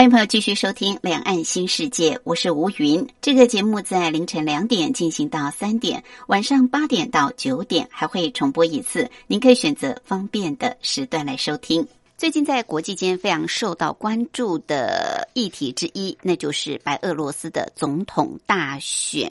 [0.00, 3.06] 欢迎朋友继续收听《两岸新世界》，我是吴云。
[3.20, 11.86] 这个节目在凌晨两点进行到三点，晚上八点到九点还会重播一次，您可以选择方便的时段来收听。
[12.16, 19.30] 最近在国际间非常受到关注的议题之一，那就是白俄罗斯的总统大选。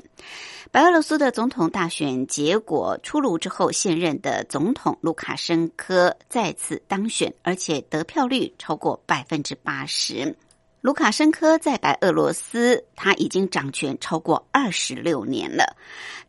[0.69, 10.35] 白俄罗斯的总统大选结果出炉之后，现任的总统卢卡申科再次当选，而且得票率超过百分之八十。
[10.81, 15.75] 卢卡申科在白俄罗斯，他已经掌权超过二十六年了。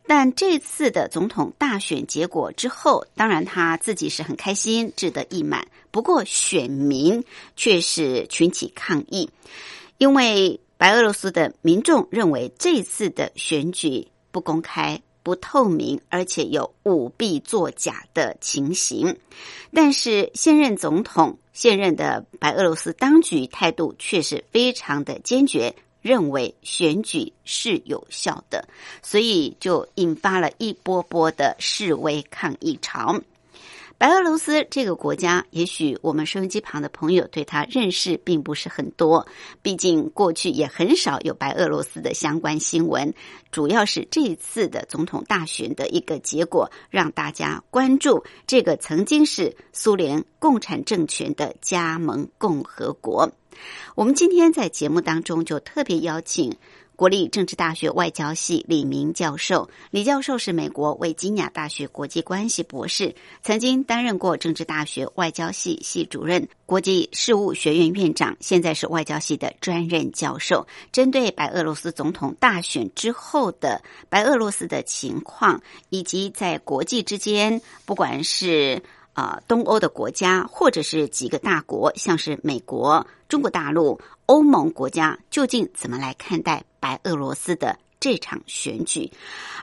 [0.05, 5.67] 但这次的总统大选结果之后，当然他自己是很开心，志得意满。
[5.89, 7.23] 不过选民
[7.55, 9.29] 却是群起抗议，
[9.97, 15.01] 因为白俄罗斯的民众认为这次的选举不公开。
[15.23, 19.19] 不透明，而且有舞弊作假的情形。
[19.71, 28.67] 但是现任总统、现任的白俄罗斯当局态度却是非常的坚决，认为选举是有效的，
[29.03, 33.21] 所以就引发了一波波的示威抗议潮。
[34.01, 39.27] 白俄罗斯这个国家，也许我们收音机旁的朋友对他认识并不是很多，
[39.61, 43.13] 毕竟过去也很少有白俄罗斯的相关新闻。
[43.51, 53.31] 主要是这一次的总统大选的一个结果，让大家关注这个曾经是苏联共产政权的加盟共和国。
[53.93, 56.57] 我们今天在节目当中就特别邀请。
[57.01, 70.67] 国立政治大学外交系李明教授，李教授是美国维吉尼亚大学国际关系博士，曾经担任过政治大学外交系系主任、国际事务学院院长，现在是外交系的专任教授。
[70.91, 75.59] 针对白俄罗斯总统大选之后的白俄罗斯的情况，
[75.89, 78.79] 以及在国际之间，不管是
[79.13, 83.99] 啊东欧的国家，或者是几个大国，像是美国、中国大陆。
[84.27, 89.09] 欧盟国家究竟怎么来看待白俄罗斯的这场选举？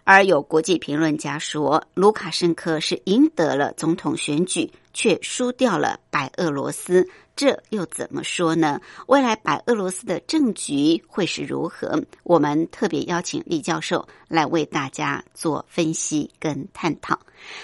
[0.04, 7.06] 而有国际评论家说，卢卡申科是赢得了总统选举，却输掉了白俄罗斯，
[7.36, 8.80] 这又怎么说呢？
[9.06, 12.02] 未来白俄罗斯的政局会是如何？
[12.22, 17.18] 我们特别邀请李教授来为大家做分析跟探讨。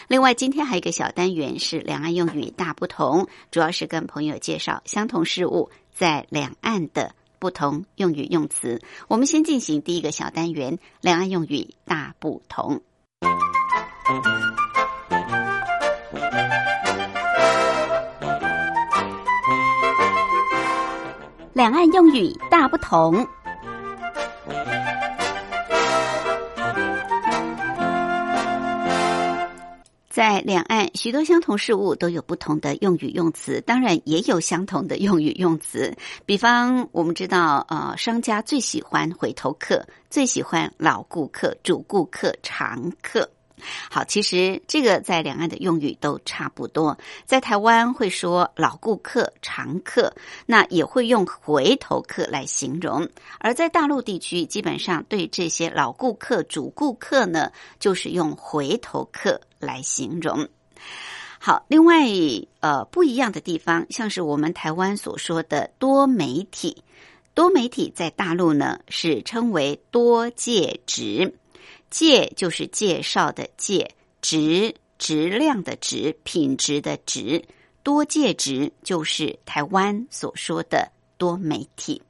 [0.08, 5.70] 另外，今天还有一个小单元是两岸用语大不同，主要是跟朋友介绍相同事物。
[5.94, 12.80] 在两岸的不同用语用词，我们先进行第一个小单元：两岸用语大不同。
[21.52, 23.28] 两岸用语大不同。
[30.14, 35.92] 在两岸，许多相同事物都有不同的用语用词，当然也有相同的用语用词。
[36.24, 43.28] 比方，我们知道，呃，商家最喜欢回头客，最喜欢老顾客、主顾客、常客。
[43.90, 46.98] 好，其实这个在两岸的用语都差不多。
[47.24, 50.12] 在台湾会说老顾客、常客，
[50.44, 53.06] 那也会用回头客来形容；
[53.38, 60.48] 而在大陆地区，基本上对这些老顾客、主顾客呢，就是用回头客来形容。
[61.38, 62.06] 好，另外
[62.60, 66.82] 呃不一样的地方，像是我们台湾所说的多媒体，
[67.34, 71.34] 多媒体在大陆呢是称为多介质。
[71.94, 73.88] 介就是介绍的介，
[74.20, 77.44] 质质量的质，品质的质，
[77.84, 82.02] 多介质就是台湾所说的多媒体。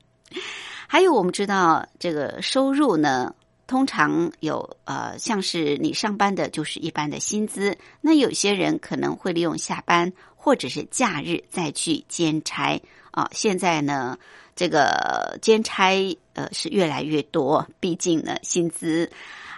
[0.89, 3.35] 还有我们知道这个收入呢，
[3.67, 12.81] 通常有呃，像是你上班的就是一般的薪资，那有些人可能会利用下班或者是假日再去兼差
[13.11, 13.29] 啊。
[13.35, 14.19] 现在呢，
[14.57, 19.11] 这个兼差呃是越来越多，毕竟呢薪资。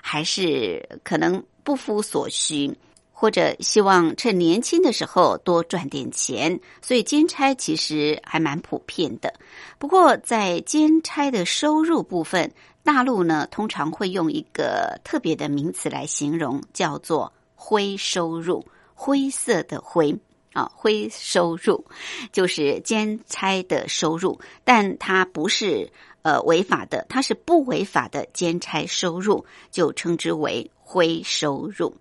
[0.09, 2.73] 还是可能不敷所需，
[3.13, 9.35] 或者希望趁年轻的时候多赚点钱，所以兼差其实还蛮普遍的。
[9.81, 12.53] 不过在兼差的收入部分，
[12.85, 18.65] 大陆呢通常会用一个特别的名词来形容，叫做灰收入，
[18.95, 20.17] 灰色的灰
[20.53, 21.85] 啊，灰收入
[22.31, 25.91] 就是兼差的收入，但它不是
[26.27, 31.95] 呃违法的，它是不违法的兼差收入，就称之为灰收入。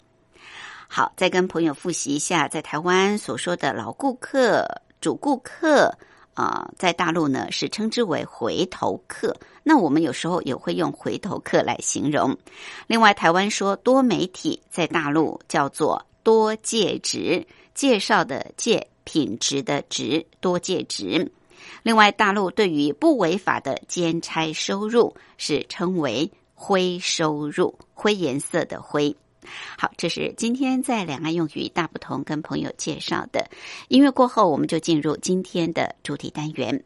[0.88, 4.66] 好，再跟朋友复习一下，在台湾所说的老顾客、
[5.00, 5.96] 主顾客
[6.34, 9.38] 啊，在大陆呢是称之为回头客。
[9.62, 12.36] 那我们有时候也会用回头客来形容。
[12.88, 17.46] 另外，台湾说多媒体，在大陆叫做多介质，
[17.76, 21.32] 介绍的介，品质的质，多介质。
[21.84, 29.16] 另外，大陆对于不违法的兼差收入是称为灰收入，灰颜色的灰。
[29.78, 33.48] 好，这是今天在两岸用语大不同跟朋友介绍的
[33.90, 36.84] 音乐过后，我们就进入今天的主题单元。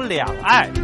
[0.00, 0.81] 两岸。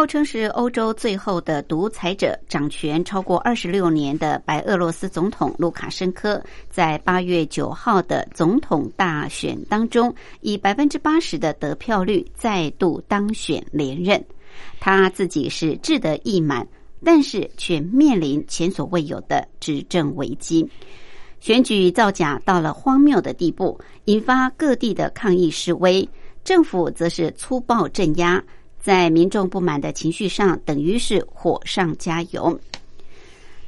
[0.00, 14.24] 号称是欧洲最后的独裁者，掌权超过二十六年的白俄罗斯总统卢卡申科，在八月九号的总统大选当中，以百分之八十的得票率再度当选连任。
[14.80, 16.66] 他自己是志得意满，
[17.04, 20.66] 但是却面临前所未有的执政危机。
[21.40, 26.08] 选举造假到了荒谬的地步，引发各地的抗议示威，
[26.42, 28.42] 政府则是粗暴镇压。
[28.80, 32.58] 在民众不满的情绪上，等于是火上加油。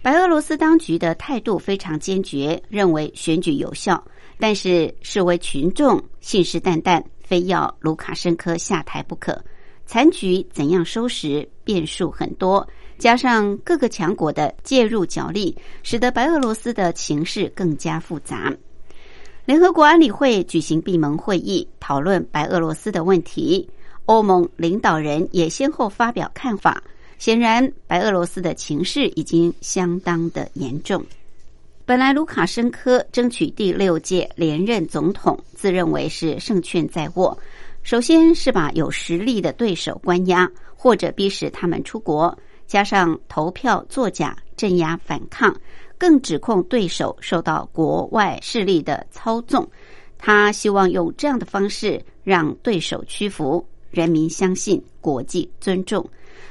[0.00, 4.03] 白俄罗斯当局的态度非常坚决，认为选举有效，
[4.38, 9.41] 但是视为群众信誓旦旦，非要卢卡申科下台不可。
[9.87, 12.67] 残局怎样收拾，变数很多，
[12.99, 18.53] 加上各个强国的介入角力，使得白俄罗斯的情势更加复杂。
[19.44, 23.69] 联合国安理会举行闭门会议，讨论白俄罗斯的问题。
[24.06, 26.82] 欧盟领导人也先后发表看法，
[27.18, 31.04] 显然白俄罗斯的情势已经相当的严重。
[31.85, 37.37] 本来卢卡申科争取第六届连任总统，自认为是胜券在握。
[37.82, 45.54] 首先是把有实力的对手关押，或者逼使他们出国，加上投票作假、镇压反抗，
[45.99, 49.68] 更指控对手受到国外势力的操纵。
[50.16, 53.66] 他希望用这样的方式让对手屈服。
[53.92, 56.04] 人民相信，国际尊重。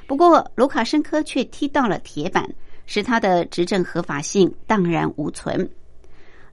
[0.07, 2.49] 不过，卢卡申科却踢到了铁板，
[2.85, 5.69] 使他的执政合法性荡然无存。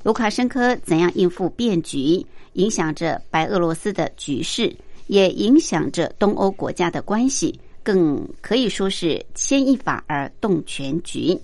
[0.03, 4.75] 卢卡申科怎样应付变局，影响着白俄罗斯的局势，
[5.09, 11.39] 也影响着东欧国家的关系，更可以说是牵一发而动全局。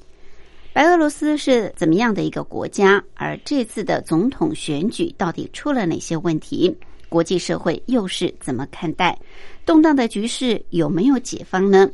[0.72, 3.02] 白俄罗斯是怎么样的一个国家？
[3.14, 6.74] 而这次的总统选举到底出了哪些问题？
[7.14, 9.16] 国际社会又是怎么看待
[9.64, 10.60] 动荡的局势？
[10.70, 11.88] 有没有解放呢？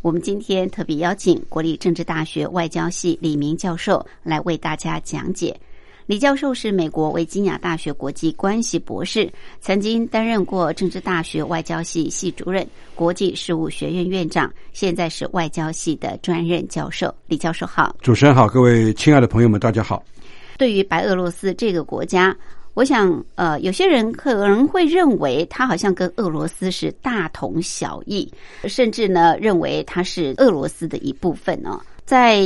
[0.00, 5.58] 我们今天特别邀请国立政治大学外交系李明教授来为大家讲解。
[6.06, 9.28] 李教授是美国维吉尼亚大学国际关系博士，
[9.60, 17.12] 曾经担任过政治大学外交系系主任、国际事务学院院长，现在是外交系的专任教授。
[17.26, 20.00] 李教授好，主持人好，各位亲爱的朋友们，大家好。
[20.56, 22.36] 对于白俄罗斯这个国家。
[22.74, 28.30] 我想，呃，有些人可能会认为它好像跟俄罗斯是大同小异，
[28.64, 31.80] 甚至呢认为它是俄罗斯的一部分呢。
[32.04, 32.42] 在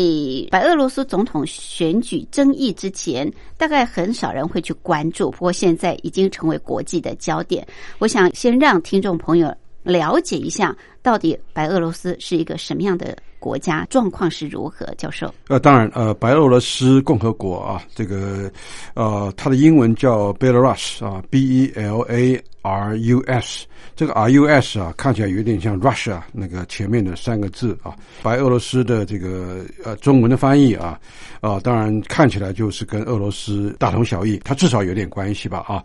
[0.51, 7.67] 白俄罗斯总统选举争议之前，大概很少人会去关注，不过现在已经成为国际的焦点。
[7.99, 14.87] 我想先让听众朋友了解一下，到底白俄罗斯是一个什么样的国家，状况是如何。
[14.97, 18.51] 教授，呃，当然，呃，白俄罗斯共和国啊，这个，
[18.95, 23.67] 呃，它的英文叫 Belarus 啊，B E L A R U S。
[23.97, 27.95] 这个 R U S 啊，看起来有点像 Russia 那个前面的三个字啊。
[28.25, 30.99] 白俄罗斯的这个呃中文的翻译啊，
[31.41, 35.85] 啊，当然看起来就是跟俄罗斯大同小异，它至少有点关系吧啊。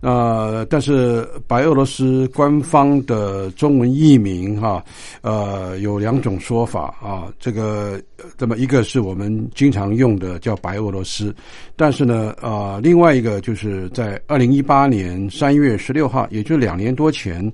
[0.00, 4.82] 呃，但是白俄罗斯官方的中文译名哈，
[5.20, 7.28] 呃，有两种说法啊。
[7.38, 8.00] 这个
[8.38, 11.34] 这么一个是我们经常用的叫白俄罗斯，
[11.76, 17.50] 但是呢，呃，另外一个就是在二零一八年三月十六号，也就两年多前。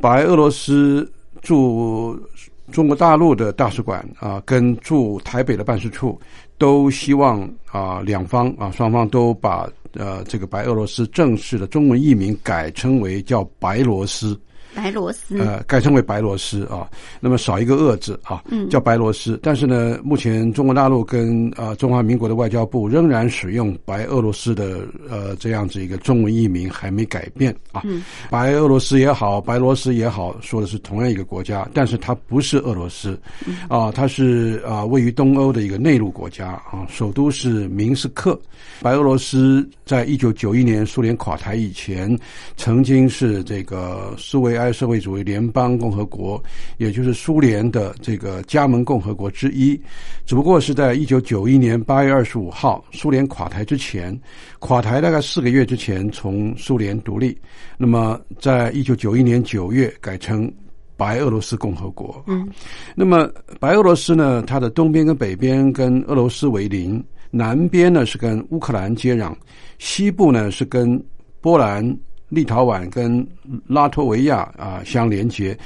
[0.00, 2.18] 白俄罗斯驻
[2.72, 6.20] 中国大陆的大使馆啊，跟驻台北的办事处
[6.58, 14.38] 都希望啊，两方啊，双方都把呃这个白俄罗斯正式的中文译名改称为叫白罗斯。
[14.74, 16.88] 白罗斯，呃，改称为白罗斯啊，
[17.20, 19.38] 那么少一个恶字啊，叫白罗斯。
[19.42, 27.82] 但是呢，目前中国大陆跟啊中华民国的外交部仍然使用白俄罗斯的呃这样子一个中文译名，还没改变啊。
[28.28, 33.16] 白俄罗斯也好，白罗斯也好，说的是同样一个国家，但是它不是俄罗斯
[33.68, 38.36] 啊，它是啊位于东欧的一个内陆国家啊，首都是明斯克。
[38.82, 42.18] 白俄罗斯在一九九一年苏联垮台以前，
[42.56, 44.63] 曾经是这个苏维埃。
[44.72, 46.42] 社会主义联邦共和国，
[46.78, 49.80] 也就是苏联的这个加盟共和国之一，
[50.26, 54.18] 只不过是在一九九一年八月二十五号苏联垮台之前，
[54.58, 57.36] 垮台大概四个月之前从苏联独立。
[57.76, 60.52] 那么，在一九九一年九月改称
[60.96, 62.22] 白俄罗斯共和国。
[62.26, 62.48] 嗯，
[62.94, 69.34] 那么白俄罗斯呢，它的东边跟北边跟俄罗斯为邻，南边呢是跟乌克兰接壤，
[69.78, 71.02] 西部呢是跟
[71.40, 71.84] 波兰。
[72.34, 73.26] 立陶宛跟
[73.66, 75.56] 拉脱维亚啊相连接，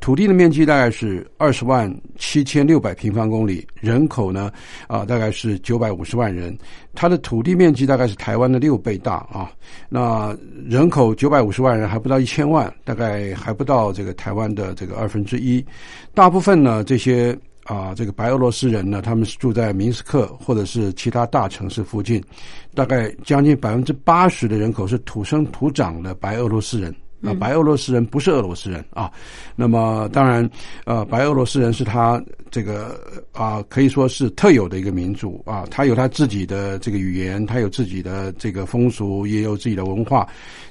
[0.00, 4.52] 土地的面积大概是二十万七千六百平方公里，人口呢
[4.86, 6.56] 啊大概是九百五十万人，
[6.94, 9.50] 它的土地面积大概是台湾的六倍大啊，
[9.88, 15.64] 那人口九百五十万人还不到一千万，大概还不到这个台湾的这个二分之一，
[16.14, 17.36] 大部分呢这些。
[17.64, 22.18] 啊，这个白俄罗斯人呢，他们是住在明斯克或者是其他大城市附近，
[22.78, 26.94] 大概将近百分之八十的人口是土生土长的白俄罗斯人。
[27.22, 29.10] 啊，白俄罗斯人不是俄罗斯人啊。
[29.56, 30.48] 那么当然，
[30.84, 32.98] 呃，白俄罗斯人是他这个
[33.32, 40.26] 啊，可以说是特有的一个民族啊，他有他自己的这个语言，他有自己的这个风俗，也有自己的文化。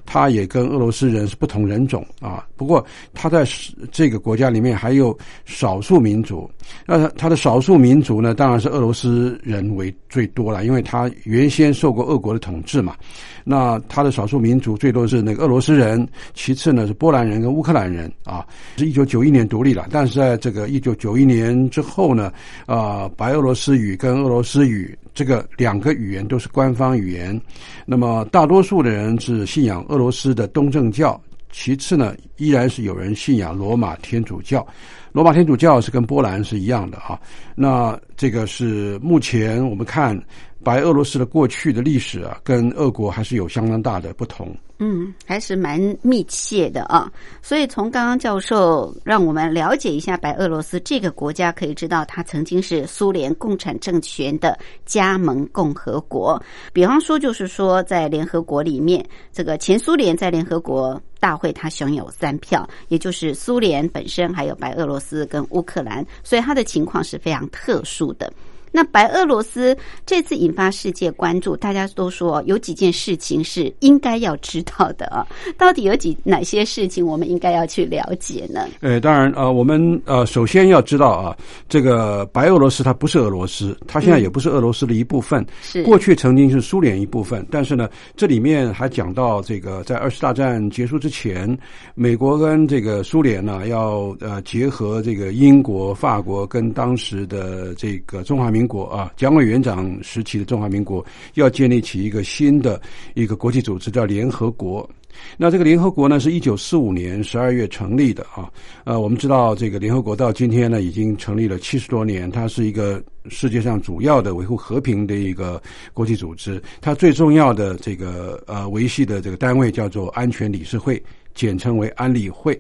[0.09, 3.45] 他也跟俄罗斯人是不同人种啊，不过他在
[3.91, 6.49] 这个国家里面还有少数民族。
[6.85, 12.95] 那他的少数民族呢，当然是俄罗斯人为最多了，因为他原先受过俄国的统治嘛。
[13.43, 18.45] 那他的少数民族最多是那个俄罗斯人，其次呢是波兰人跟乌克兰人啊。
[18.77, 22.31] 是一九九一年独立了，但是在这个一九九一年之后呢，
[22.67, 24.97] 啊，白俄罗斯语跟俄罗斯语。
[25.13, 27.41] 这个两个语言都是官方语言，
[27.87, 31.19] 那么大多数的人是信仰俄罗斯的东正教，
[31.51, 34.63] 其次呢，依然是有人信仰罗马天主教。
[35.11, 37.19] 罗马天主教是跟波兰是一样的啊。
[37.55, 40.15] 那这个是目前我们看
[40.63, 44.55] 白俄罗斯的过去的历史啊，跟俄国还是有相当大的不同。
[44.79, 47.11] 嗯，还是蛮密切的啊。
[47.41, 56.39] 所以从刚刚教授让我们了解一下白俄罗斯这个国家，可以知道它曾经是苏联共产政权的加盟共和国。
[56.73, 68.31] 比方说，就是说在联合国里面，这个前苏联在联合国大会它享有三票，也就是苏联本身，还有白俄罗斯跟乌克兰，所以它的情况是非常特殊的。
[68.71, 75.25] 那白俄罗斯这次引发世界关注，大家都说有几件事情是应该要知道的啊。
[75.57, 78.67] 到底有几哪些事情我们应该要去了解呢？
[78.81, 81.35] 呃，当然呃，我们呃首先要知道啊，
[81.69, 85.45] 这个白俄罗斯它不是俄罗斯，它现在也不是俄罗斯的一部分。
[85.61, 91.57] 是过去曾经是苏联一部分，但是呢，这里面还讲到这个在二次大战结束之前，
[91.95, 98.56] 美国跟这个苏联呢要呃结合这个英国、法国跟当时的这个中华民。
[98.57, 102.81] 民国啊，蒋委员长时期的中华民国要建立起一个新的
[103.13, 104.89] 一个国际组织，叫联合国。
[105.37, 108.49] 那这个联合国呢，是一九四五年十二月成立的啊。
[108.83, 115.61] 呃，我们知道这个联合国到今天呢，已经成立了七十多年，它是一个世界上主要的维护和平的一个
[115.93, 116.59] 国际组织。
[116.81, 121.01] 它最重要的这个呃维系的这个单位叫做安全理事会。
[121.37, 122.59] 简称为安理会，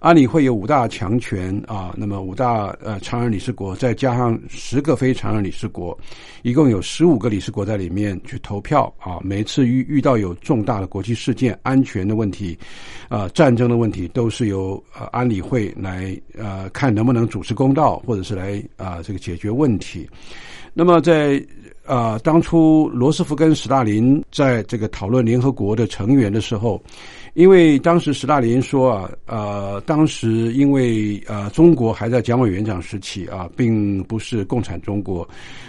[0.00, 5.98] 安理会有五大强权啊，那么五大呃常任理事国，再加上十个非常任理事国，
[6.42, 9.18] 一共有十五个理事国在里面去投票啊。
[9.22, 12.56] 每次遇遇到有重大的国际事件、安全的问题，
[13.08, 20.06] 啊战争的问题，都是由呃安理会来呃看能不能主持公道，或者是来啊这个解决问题。
[20.74, 21.42] 那么在
[21.86, 26.78] 啊当初罗斯福跟斯大林在这个讨论联合国的成员的时候。
[27.38, 35.26] 因为当时斯大林说啊，呃，当时因为呃中国还在蒋委员长时期啊，并不是共产中国，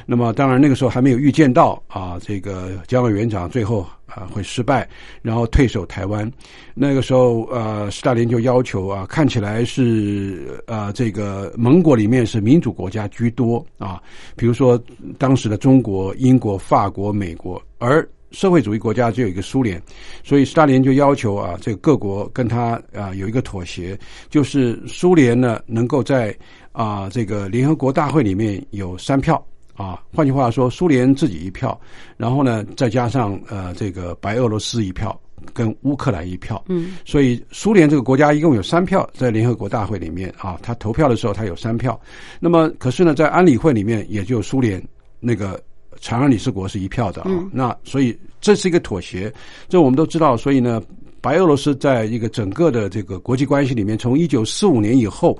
[0.07, 4.89] 那么当然那个时候还没有预见到啊，这个蒋委员长最后啊会失败，
[5.21, 6.27] 然后退守台湾。
[6.73, 14.01] 那个时候呃，斯大林就要求啊，看起来是呃这个盟国里面是民主国家居多啊，
[14.35, 14.81] 比如说
[15.19, 19.81] 当时的中国、英国、法国、美国，而社会主义国家只有一个苏联，
[20.23, 23.97] 所以斯大林就要求啊，这个各国跟他啊有一个妥协，
[24.29, 26.35] 就是苏联呢能够在
[26.71, 29.43] 啊这个联合国大会里面有三票
[29.75, 31.79] 啊，换句话说，苏联自己一票，
[32.17, 35.19] 然后呢再加上呃这个白俄罗斯一票
[35.53, 41.99] 跟乌克兰一票，嗯，所以苏联这个国家一共有三票在联合国大会里面啊，他投票的时候他有三票，
[42.39, 44.81] 那么可是呢在安理会里面也就苏联
[45.19, 45.59] 那个。
[45.99, 49.33] 常任理事国是一票的啊，那所以这是一个妥协，
[49.67, 50.37] 这我们都知道。
[50.37, 50.81] 所以呢，
[51.19, 55.37] 白俄罗斯在一个整个的这个国际关系里面，从一九四五年以后，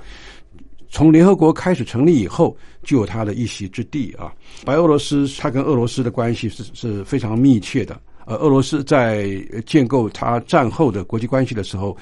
[0.88, 4.32] 从联合国开始成立以后，就有它的一席之地啊。
[4.64, 9.30] 白俄罗斯它跟俄罗斯的关系是是非常密切的，呃，俄罗斯在
[9.64, 11.96] 建构它战后的国际关系的时候。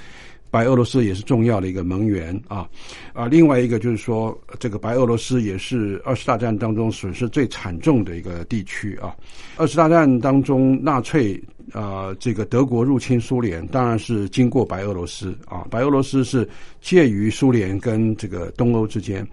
[0.50, 2.68] 白俄罗斯也是重要的一个盟员啊，
[3.12, 9.14] 啊，另外一个就是说，这个白俄罗斯也是二次大战当中损失最惨重的一个地区啊。
[9.56, 11.38] 二次大战当中，纳粹
[11.72, 15.66] 啊，这个德国入侵苏联，当然是经过白俄罗斯啊。
[15.70, 16.48] 白俄罗斯是
[16.80, 19.26] 介于苏联跟这个东欧之间，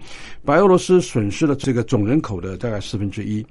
[0.44, 3.44] 白俄罗斯损失了这个总人口的大概四分之一。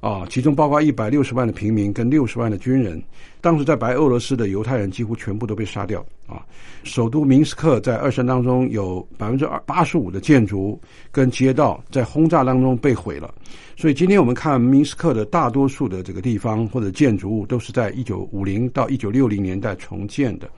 [0.00, 3.02] 啊，其中包括一百六十万的平民跟六十万的军人。
[3.40, 6.04] 当时在白俄罗斯的犹太人几乎全部都被杀掉。
[6.26, 6.44] 啊，
[6.82, 10.80] 首都明斯克在二战当中有百分之二八十五的建筑
[11.12, 13.32] 跟街道在轰炸当中被毁了。
[13.76, 20.50] 所以今天我们看明斯克的大多数的这个地方或者建筑物都是在一九五零到一九六零年代重建的。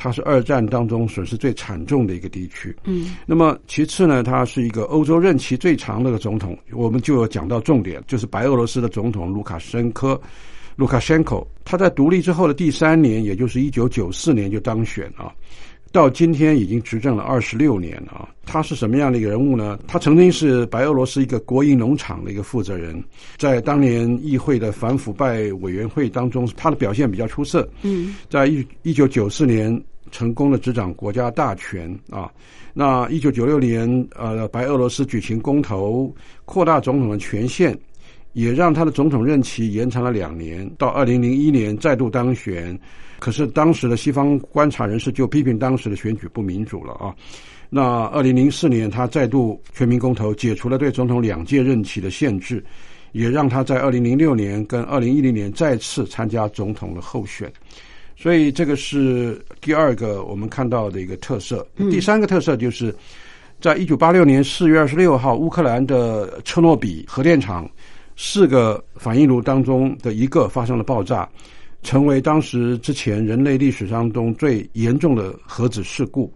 [0.00, 2.74] 它是二战当中损失最惨重的一个地区。
[2.84, 6.56] 嗯，那么其次呢，它是一个欧洲任期最长的个总统。
[6.72, 10.18] 我们就有讲到重点，就是白俄罗斯的总统卢卡申科，
[10.76, 11.44] 卢卡申科。
[11.64, 15.34] 他在独立之后的第三年，也就是一九九四年就当选啊，
[15.92, 18.28] 到今天已经执政了二十六年啊。
[18.44, 19.78] 他是什么样的一个人物呢？
[19.86, 23.02] 他曾经是白俄罗斯一个国营农场的一个负责人，
[23.36, 27.68] 在当年议会的反腐败委员会当中，他的表现比较出色。
[27.82, 29.80] 嗯，在一一九九四年。
[30.10, 32.32] 成功的执掌国家大权啊！
[32.72, 36.10] 那一九九六年，呃，白俄罗斯举行公投，
[36.46, 37.78] 扩大总统的权限，
[38.32, 42.74] 也让他的总统任期延长了两年，到二零零一年再度当选。
[43.18, 47.14] 可是当时的西方观察人士就批评当时的选举不民主了啊！
[47.68, 52.64] 那二零零四年，他再度全民公投，解除了对总统两届任期的限制，
[53.12, 57.52] 也让他在二零零六年跟二零一零年再次参加总统的候选。
[58.16, 61.66] 所以这个是第二个我们看到的一个特色。
[61.90, 62.94] 第三个特色就是，
[63.60, 67.68] 在一九八六年四月二十六号，乌克兰的车诺比核电厂
[68.16, 71.28] 四个反应炉当中的一个发生了爆炸，
[71.82, 76.32] 成为当时之前人类历史当中最严重的核子事故。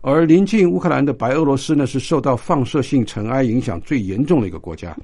[0.00, 4.96] 而临近乌克兰的白俄罗斯呢，是受到放射性尘埃影响最严重的一个国家，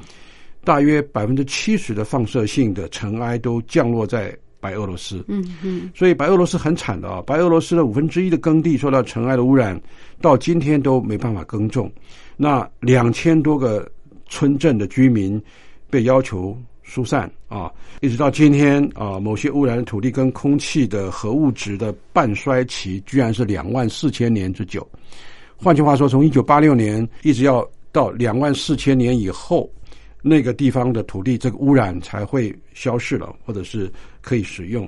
[0.64, 4.36] 大约百分之七十的放射性的尘埃都降落在。
[4.60, 7.22] 白俄罗斯，嗯嗯，所以白俄罗斯很惨的啊！
[7.24, 9.80] 白俄罗斯的五分之一的耕地受到尘埃的污染，
[10.20, 11.88] 到今天都没办法耕种。
[12.36, 13.88] 那两千多个
[14.26, 15.40] 村镇的居民
[15.88, 17.70] 被要求疏散啊，
[18.00, 24.84] 一直到今天啊，某些污染的土地跟空气的核物质的半衰期居然是两万四千年之久。
[25.56, 29.70] 换句话说，从一九八六年一直要到两万四千年以后。
[30.20, 34.86] 那个地方的土地，这个污染才会消失了，或者是可以使用。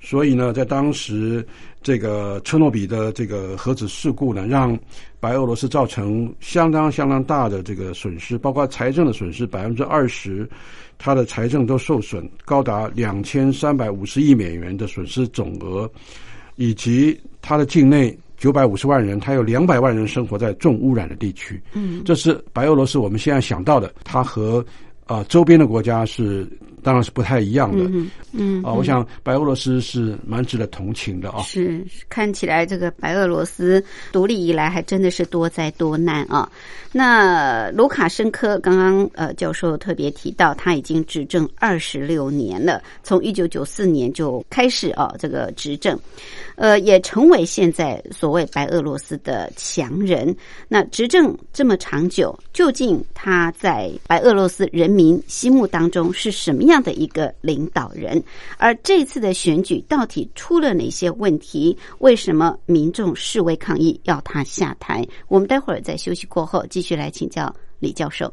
[0.00, 1.46] 所以呢，在当时
[1.82, 4.78] 这个车诺比的这个核子事故呢，让
[5.20, 10.48] 白俄罗斯造成相当相当大的这个损失，包括财政的损失百分之二十，
[10.98, 15.90] 它的财政都受损，高达两千三百五十亿美元的损失总额。
[16.56, 21.58] 以及它的境内九百五十万人，他有两百万人生活在重污染的地区。
[21.72, 24.62] 嗯，这是白俄罗斯我们现在想到的，它和
[25.06, 26.46] 啊周边的国家是
[26.82, 27.84] 当然是不太一样的。
[27.84, 31.42] 嗯嗯啊，我想白俄罗斯是蛮值得同情的啊。
[31.42, 36.50] 是看起来这个白俄罗斯独立以来还真的是多灾多难啊。
[36.92, 45.98] 那卢卡申科刚刚呃教授特别提到，他已经执政二十六年了，从一九九四年就开始啊这个执政，
[46.56, 50.34] 呃也成为现在所谓白俄罗斯的强人。
[50.68, 58.22] 那执政这么长久，究竟他在白俄罗斯人民心目当中是什么样这样的一个领导人？
[58.56, 61.76] 而这次的选举到底出了哪些问题？
[61.98, 65.04] 为什么民众示威抗议要他下台？
[65.26, 68.32] 我们待会儿在休息过后继续来请教李教授。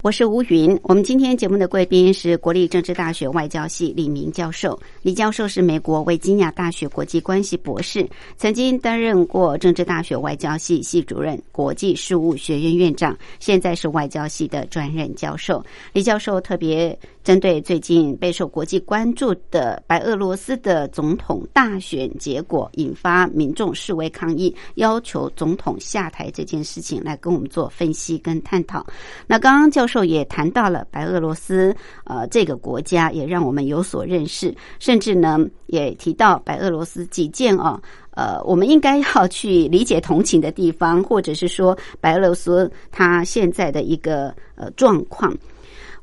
[0.00, 0.78] 我是吴云。
[0.84, 4.78] 我们今天节目的贵宾是国立政治大学外交系李明教授。
[5.02, 15.60] 李教授是美国维吉尼亚大学国际关系博士，曾经担任过政治大学外交系系主任、国际事务学院院长，现在是外交系的专任教授。
[15.92, 16.96] 李教授特别
[17.28, 28.82] 针对最近备受国际关注的白俄罗斯的总统大选结果，引发民众示威抗议，要求总统下台这件事情，来跟我们做分析跟探讨。
[29.26, 37.78] 那刚刚教授也谈到了白俄罗斯，呃，这个国家也让我们有所认识，甚至呢也提到白俄罗斯几件哦。
[38.12, 45.36] 呃，我们应该要去理解同情的地方，或者是说白俄罗斯它现在的一个呃状况。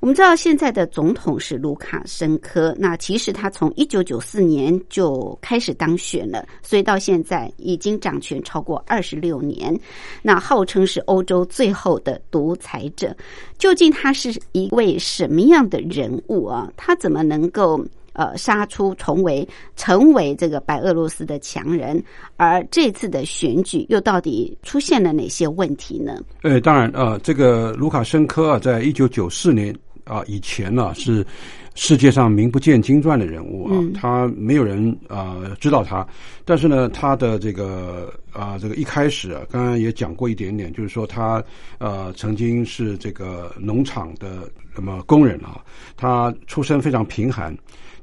[0.05, 9.75] 我们知道现在的总统是卢卡申科，那其实他从一九九四年就开始当选了，所以到现在已经掌权超过二十六年。
[10.21, 13.17] 那号称是欧洲最后的独裁者，
[13.57, 16.71] 究竟他是一位什么样的人物啊？
[16.77, 17.83] 他怎么能够？
[18.13, 22.01] 呃，杀出重围，成为这个白俄罗斯的强人。
[22.37, 26.23] 而这次的选举又到底出现了哪些问题呢？
[26.43, 31.25] 呃，当然啊，这个卢卡申科啊，在一九九四年啊以前呢，是
[31.73, 36.07] 世界上名不见经传的人物啊，他没有人啊知道他。
[36.45, 41.43] 但是呢，他的这个啊，这个一开始啊，刚刚也讲过一点点，就是说他
[41.79, 45.59] 呃曾经是这个农场的什么工人啊，
[45.97, 47.55] 他出身非常贫寒。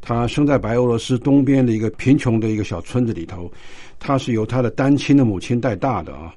[0.04, 3.48] 他生在白俄罗斯东边的一个贫穷的一个小村子里头，
[4.00, 6.34] 他是由他的单亲的母亲带大的啊。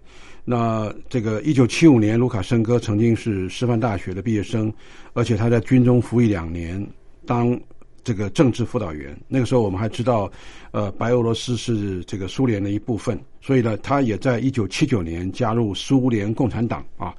[0.48, 4.72] 那这个一九七五年，卢卡申科曾经是师范大学的毕业生，
[5.14, 6.88] 而且他在军中服役两年，
[7.26, 7.60] 当
[8.04, 9.18] 这个政治辅导员。
[9.28, 10.32] 那个时候我们还知道，
[10.70, 17.12] 呃，白俄罗斯是这个苏联的一部分，所以呢，他也在一九七九年加入苏联共产党啊。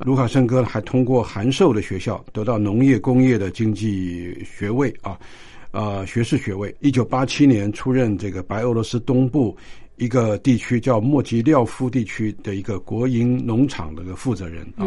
[0.00, 5.18] 卢卡申科还通过函授的学校得到农业工业的经济学位啊。
[5.70, 6.74] 呃，学士学位。
[6.80, 9.56] 一九八七年出任这个白俄罗斯东部
[9.96, 14.86] 一个地区叫莫吉廖夫地区的一个国营农场的一个负责人啊。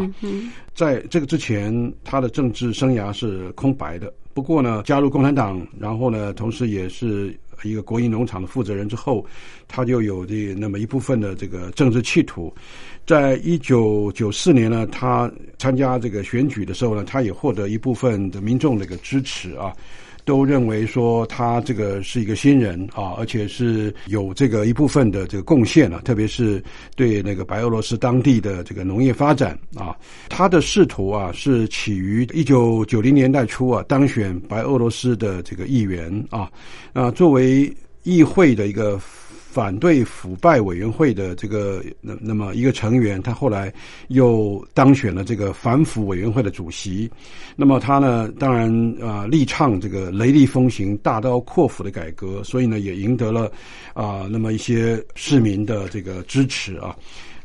[0.74, 4.12] 在这个之前，他的政治生涯是空白的。
[4.32, 9.26] 不过呢，加入共产党，然后呢，同时也是一个国营农场的负责人之后，
[9.66, 12.54] 他就有这那么一部分的这个政治企图。
[13.04, 19.72] 在一九九四年呢，他参加这个选举的时候呢，他也获得一部分的民众的一个支持啊。
[20.30, 26.62] 都认为说他这个是一个新人啊，而且是有这个一部分的这个贡献啊，特别是
[26.94, 29.96] 对那个白俄罗斯当地的这个农业发展啊，
[30.28, 36.48] 他的仕途啊是起于一九九零年代初啊，当选白俄罗斯的这个议员啊，
[36.92, 37.68] 啊作为
[38.04, 39.00] 议会的一个。
[39.52, 43.72] 反对腐败委员会的这个那那么一个成员，他后来
[44.06, 47.10] 又当选了这个反腐委员会的主席。
[47.56, 48.70] 那么他呢，当然
[49.02, 53.50] 啊，力倡这个雷厉风行、大刀阔斧的改革，所以呢，也赢得了
[53.92, 56.94] 啊那么一些市民的这个支持啊。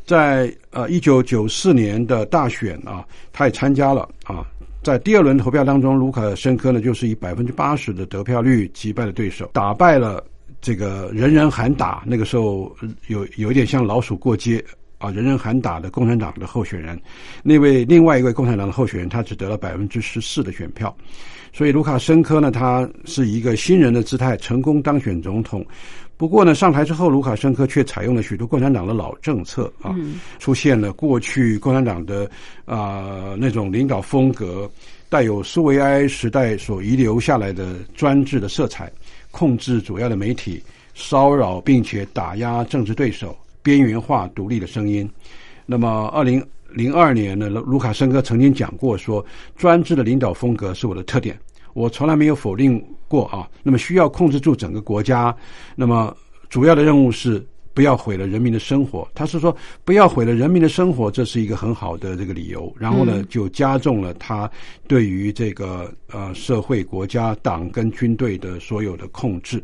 [0.06, 4.46] 在呃一九九四年的大选啊，他也参加了啊，
[4.84, 10.24] 在第二轮投票当中，卢卡申科呢就是以百分之八十的得票率击败了对手，打败了。
[10.66, 12.76] 这个人人喊打，那个时候
[13.06, 14.66] 有有一点像老鼠过街
[14.98, 15.12] 啊！
[15.12, 17.00] 人人喊打的共产党的候选人，
[17.44, 20.98] 那位另外一位共产党的候选人，他只得了百分之十四的选票，
[21.54, 25.64] 所以卢卡申科呢，他是一个新人的姿态，成功当选总统。
[26.18, 29.96] 不过呢，上台之后，卢卡申科却采用了许多共产党的老政策啊，
[30.40, 32.28] 出现了过去共产党的
[32.66, 34.68] 啊那种领导风格，
[35.10, 38.92] 带有苏维埃时代所遗留下来的专制的色彩。
[39.36, 45.10] 控制主要的媒体，骚扰并且打压政治对手，边缘化独立的声音。
[45.66, 49.26] 那么，二零零二年呢，卢卡申科曾经讲过说，
[49.58, 51.38] 专制的领导风格是我的特点，
[51.74, 53.46] 我从来没有否定过啊。
[53.62, 55.36] 那么，需要控制住整个国家，
[55.76, 56.16] 那么
[56.48, 57.46] 主要的任务是。
[57.76, 62.74] 不要毁了人民的生活，他是说不要毁了人民的生活，这是一个很好的这个理由。
[62.80, 64.50] 然后呢，就加重了他
[64.88, 69.62] 对于这个呃社会、国家、党跟军队的所有的控制。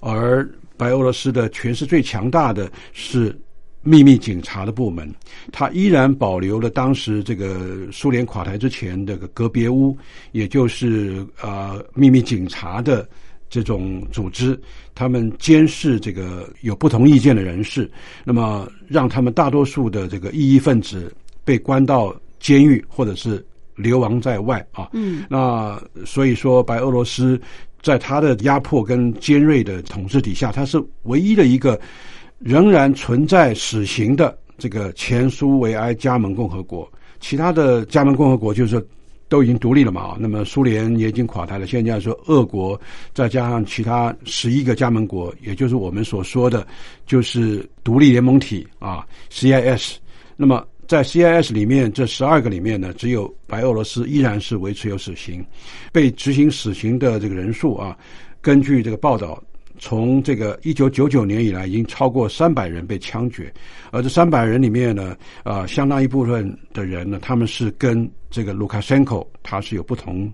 [0.00, 3.38] 而白俄罗斯的权势最强大的是
[3.82, 5.08] 秘密警察的部门，
[5.52, 9.96] 他依然保留了当时这个苏联垮台之前的个格别乌，
[10.32, 13.08] 也就是呃秘密警察的。
[13.50, 14.60] 这种组织，
[14.94, 17.88] 他们监视这个有不同意见的人士，
[18.24, 23.44] 那么让他们大多数的这个异议分子被关到监狱，或者是
[23.76, 24.88] 流亡在外啊。
[24.92, 27.40] 嗯，那所以说，白俄罗斯
[27.80, 31.80] 在他的压迫跟尖锐的统治底下，它是唯一的一个
[32.38, 36.90] 仍然存在死刑的这个前苏维埃加盟共和国。
[37.20, 38.84] 其他的加盟共和国就是。
[39.28, 40.16] 都已经独立了嘛？
[40.18, 41.66] 那么苏联也已经垮台了。
[41.66, 42.80] 现在说俄国，
[43.12, 46.66] 再加上其他十一个加盟国，也就是我们所说的，
[47.06, 49.96] 就是独立联盟体啊，CIS。
[50.36, 55.44] 那么在 CIS 里面，这十二个里面呢，只有白俄罗斯依然是维持有死刑，
[55.92, 57.96] 被执行死刑的这个人数啊，
[58.40, 59.42] 根据这个报道。
[59.84, 63.52] 从这个一九九九年以来，已经超过三百人被枪决，
[63.90, 70.32] 而这三百人里面呢，啊，相当一部分的人呢，他们是跟这个卢卡申科他是有不同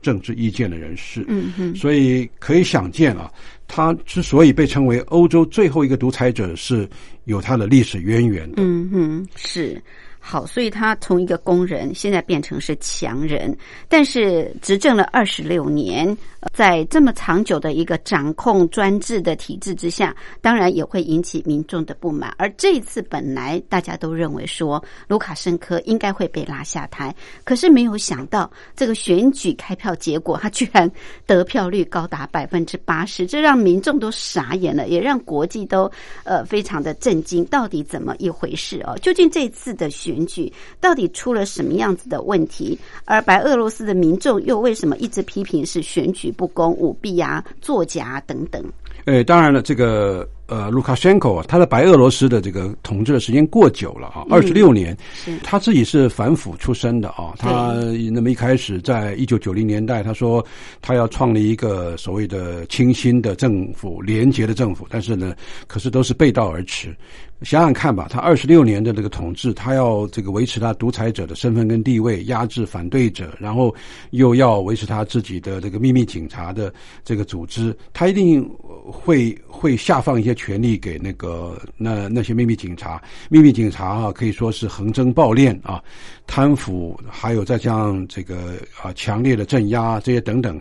[0.00, 3.30] 政治意见的人士，嗯嗯，所以可以想见啊，
[3.68, 6.88] 他之所以被称为欧洲最后一个独裁者，是
[7.24, 9.78] 有他的历史渊源的，嗯嗯，是。
[10.22, 13.56] 好，所以他从一个工人现在变成是强人，
[13.88, 16.16] 但是执政了二十六年，
[16.52, 22.32] 在这么长久的一个掌控专制的体制之下，当然也会引起民众的不满。
[22.36, 30.88] 而这一次本来大家都认为说卢卡申科应该会被拉下台，可是没有想到这个选举开票结果，他居然
[31.26, 35.90] 得票率高达百分之八十，这让民众都傻眼了，也让国际都
[36.24, 38.96] 呃非常的震惊，到底怎么一回事哦？
[38.98, 42.78] 究竟这次的选举到底出了什么样子的问题？
[43.04, 48.64] 而白俄罗斯的民众又为什么一直批评是选举不公、舞弊啊、作假啊等等？
[49.06, 57.72] 呃，当然了，这个呃，卢卡申科啊，他在白俄罗斯的这个统治的时间过久了啊，二十六年，是他自己是反腐出身的啊，他
[58.12, 60.44] 那么一开始在一九九零年代，他说
[60.82, 65.34] 他要创立一个所谓的清新的政府、廉洁的政府，但是呢，
[65.66, 66.94] 可是都是背道而驰。
[67.42, 73.74] 想想看吧，他二十六年的这个统治，他要这个维持他独裁者的身份跟地位，压制反对者，然后
[74.10, 76.72] 又要维持他自己的这个秘密警察的
[77.02, 78.46] 这个组织，他一定
[78.84, 83.00] 会会下放一些权力给那个那那些秘密警察。
[83.30, 85.82] 秘密警察啊，可以说是横征暴敛啊，
[86.26, 90.60] 贪腐，还有再加上这个啊强烈的镇压这些等等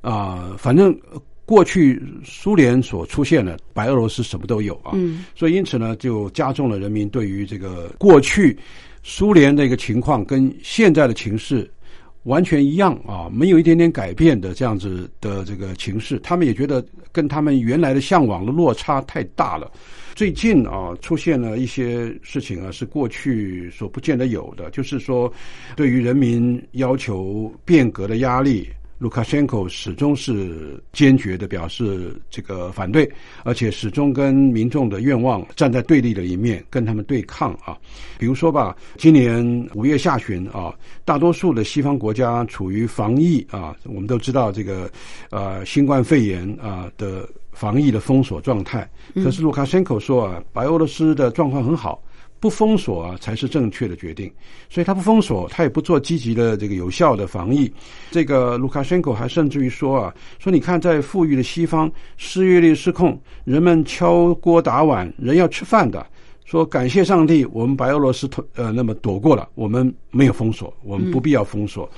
[0.00, 0.96] 啊，反正。
[1.50, 8.56] 过去苏联所出现的白俄罗斯什么都有啊，嗯，所以因此呢，就加重了人民对于这个过去
[9.02, 11.68] 苏联的一个情况跟现在的情势
[12.22, 19.68] 完全一样啊，没有一点点改变的这样子的这个情势，他们也觉得跟他们原来的向往的落差太大了。
[20.14, 25.32] 最近啊，出现了一些事情啊，是过去所不见得有的，就是说，
[25.74, 28.68] 对于人民要求变革的压力。
[29.00, 33.10] 卢卡申科始终是坚决的表示这个反对，
[33.44, 37.78] 而且始终跟民众的愿望站在对立的一面，跟他们对抗啊。
[38.18, 39.42] 比如说吧，今年
[39.74, 40.70] 五月下旬啊，
[41.02, 44.90] 大多数的西方国家处于防疫啊，我们都知道这个
[45.30, 48.86] 呃新冠肺炎啊的防疫的封锁状态。
[49.14, 52.02] 可是卢卡申科说啊，白俄罗斯的状况很好。
[52.40, 54.32] 不封锁啊，才是正确的决定。
[54.68, 57.70] 所以他不封锁，他也不做积极的这个有效的防疫。
[58.10, 66.04] 这个卢卡申科还甚至于说啊，说你看在富裕的西方，失业率失控，人们敲锅打碗，人要吃饭的。
[66.46, 71.88] 说感谢上帝，我们白俄罗斯呃那么躲过了，我们没有封锁，我们不必要封锁。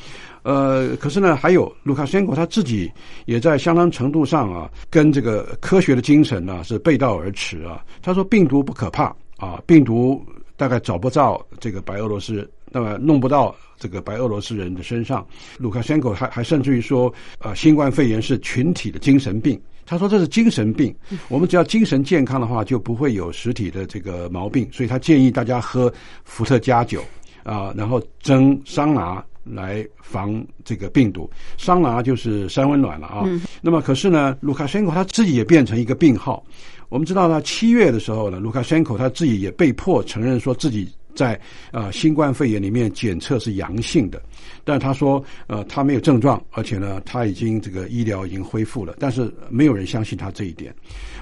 [0.42, 2.90] 呃，可是呢，还有卢卡申科他自己
[3.24, 7.82] 也在相当程度上啊，跟这个科学的精神呢是背道而驰啊。
[8.02, 9.14] 他说病毒不可怕。
[9.42, 10.24] 啊，病毒
[10.56, 15.26] 大概找不到这个白俄罗斯，那么弄不到这个白俄罗斯人的身上。
[15.58, 19.60] 卢卡申科还还甚至于说，呃，新冠肺炎是群体的精神病。
[19.84, 20.94] 他说这是精神病，
[21.28, 24.68] 我们只要精神健康的话，就不会有实体的这个毛病。
[24.70, 27.02] 所以他建议大家喝伏特加酒
[27.42, 31.28] 啊，然后蒸桑拿来防这个病毒。
[31.58, 33.28] 桑拿就是三温暖了啊。
[33.60, 36.44] 那么可是呢，卢卡申科他自己也变成一个病号。
[36.92, 44.20] 我们知道呢，七月的时候呢，卢卡申科他自己也被迫承认说自己在呃新冠肺炎里面检测是阳性的，
[44.62, 50.70] 但他说呃他没有症状，而且呢他已经这个医疗已经恢复了，但是没有人相信他这一点。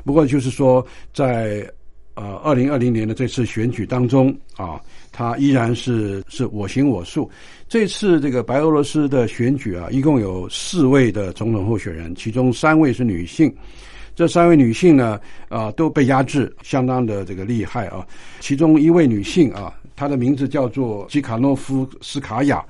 [0.05, 1.65] 不过就是说在
[2.15, 4.81] 呃二零二零年的这次选举当中啊，
[5.13, 7.31] 他依然是是我行我素。
[7.69, 13.55] 这次这个白俄罗斯的选举啊，一共有四位的总统候选人，其中三位是女性。
[14.21, 18.07] 这三位女性呢，啊，都被压制，相当的这个厉害啊。
[18.39, 22.63] 其中一位女性啊，她的名字叫做吉卡诺夫斯卡娅。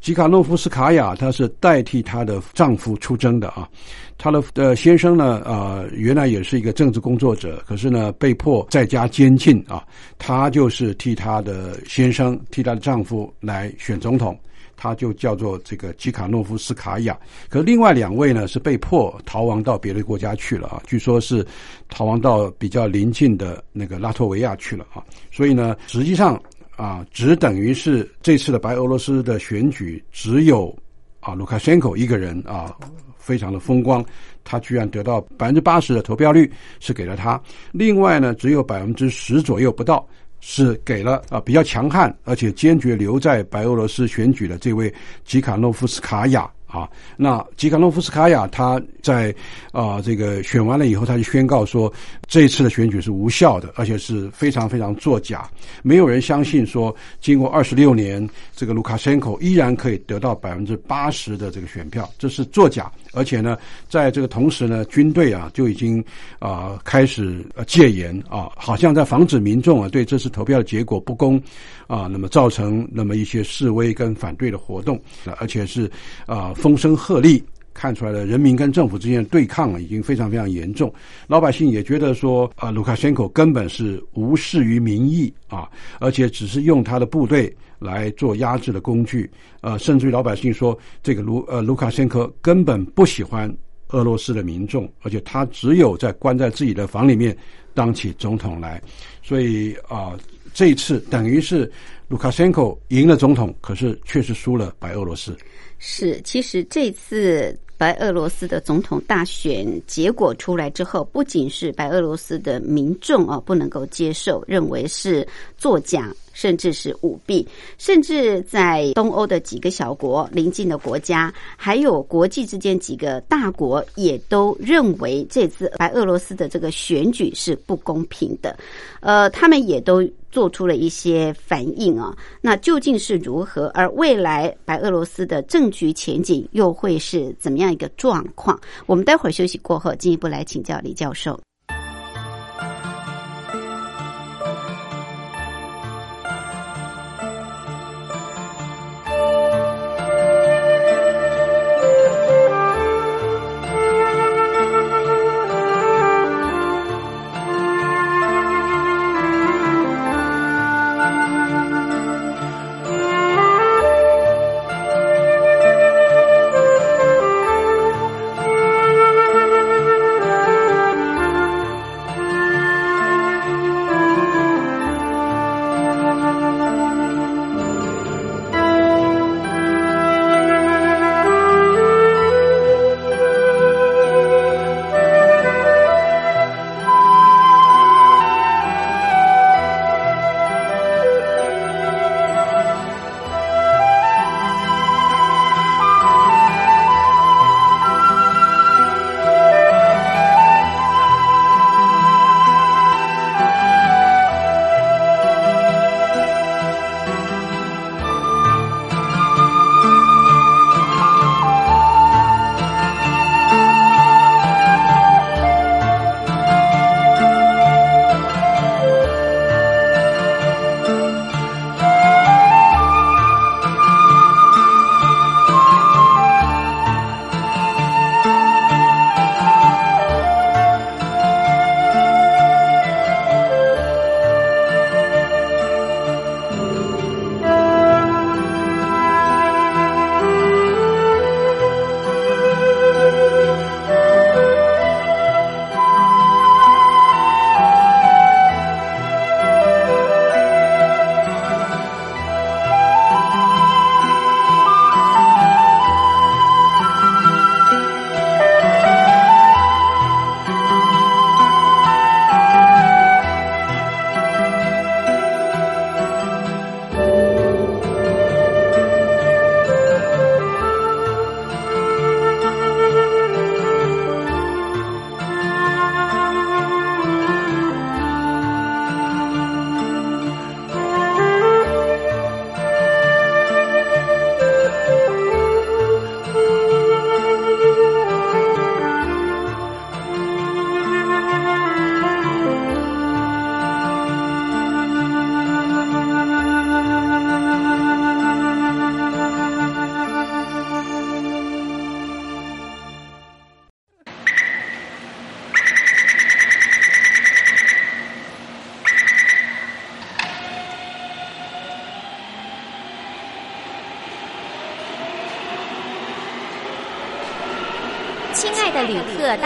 [0.00, 3.68] 吉卡诺夫斯卡娅，她是代替她的丈夫出征的啊。
[4.16, 9.82] 她的呃先生呢，啊，原来也是一个政治工作者，可是呢，被迫在家监禁啊。
[10.16, 14.38] 她就是替她的先生，替她的丈夫来选总统。
[14.76, 21.46] 他就叫做这个吉卡诺夫斯卡娅，可另外两位呢是被迫逃亡到别的国家去了啊，据说是
[21.88, 26.40] 逃亡到比较邻近的那个拉脱维亚去了啊，所以呢，实际上
[26.76, 30.76] 啊，只等于是这次的白俄罗斯的选举只有
[31.20, 32.74] 啊卢卡申科一个人啊，
[33.16, 34.04] 非常的风光，
[34.42, 37.40] 他居然得到百分之八十的投票率是给了他，
[37.72, 40.06] 另外呢只有百分之十左右不到。
[40.46, 44.92] 是给了啊比较强悍，而且坚决留在白俄罗斯选举的这位
[45.24, 46.86] 吉卡诺夫斯卡娅啊。
[47.16, 49.34] 那吉卡诺夫斯卡娅他在
[49.72, 51.90] 啊这个选完了以后，他就宣告说
[52.28, 55.48] 这一次的选举是无效的，而且是非常非常作假。
[55.82, 62.92] 没有人相信说，经过二十六年，这个卢卡申科依然可以得到百分之八十的这个选票，这是作假。
[63.14, 63.56] 而且呢，
[63.88, 66.04] 在这个同时呢，军队啊就已经
[66.38, 71.40] 啊、开始戒严啊，好像在防止民众啊对这次投票的结果不公
[71.86, 75.00] 啊，那么造成那么一些示威跟反对的活动，
[75.38, 75.90] 而且是
[76.26, 77.42] 啊风声鹤唳。
[77.76, 80.94] 看出来了，人民跟政府之间的对抗，已经非常非常严重。
[81.26, 87.52] 老百姓也觉得说，啊，卢卡申科根本是无视于民意啊，而且只是用他的部队
[87.84, 89.30] 来做压制的工具。
[89.60, 93.54] 呃，甚至于老百姓说，这个卢呃卢卡申科根本不喜欢
[93.88, 97.36] 俄罗斯的民众，而且他只有在关在自己的房里面
[97.74, 98.80] 当起总统来。
[99.22, 100.18] 所以啊、
[100.52, 101.70] 这一次等于是
[102.08, 105.36] 卢卡申科赢了总统，可是确实输了白俄罗斯。
[105.78, 116.12] 是，其实这次白俄罗斯的总统大选结果出来之后，不仅是白俄罗斯的民众啊不能够接受，认为是作假。
[116.36, 117.46] 甚至是舞弊，
[117.78, 128.58] 甚至在东欧的几个小国、邻近的国家，还有国际之间几个大国，也都认为这次白俄罗斯的这个选举是不公平的。
[128.98, 130.02] 呃，他们也都
[130.34, 132.12] 做出了一些反应啊。
[132.40, 133.68] 那究竟是如何？
[133.68, 138.58] 而未来白俄罗斯的政局前景又会是怎么样一个状况？
[138.86, 141.38] 我们待会儿休息过后，进一步来请教李教授。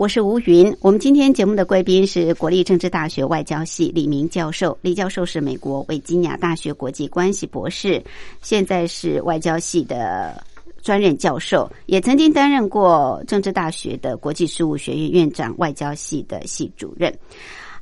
[0.00, 0.74] 我是吴云。
[0.80, 4.78] 我们今天节目的贵宾是国立政治大学外交系李明教授。
[4.80, 8.02] 李教授是美国维吉尼亚大学国际关系博士，
[8.40, 10.42] 现在是外交系的
[10.80, 17.14] 专任教授，也曾经担任过政治大学的国际事务学院院长、外交系的系主任。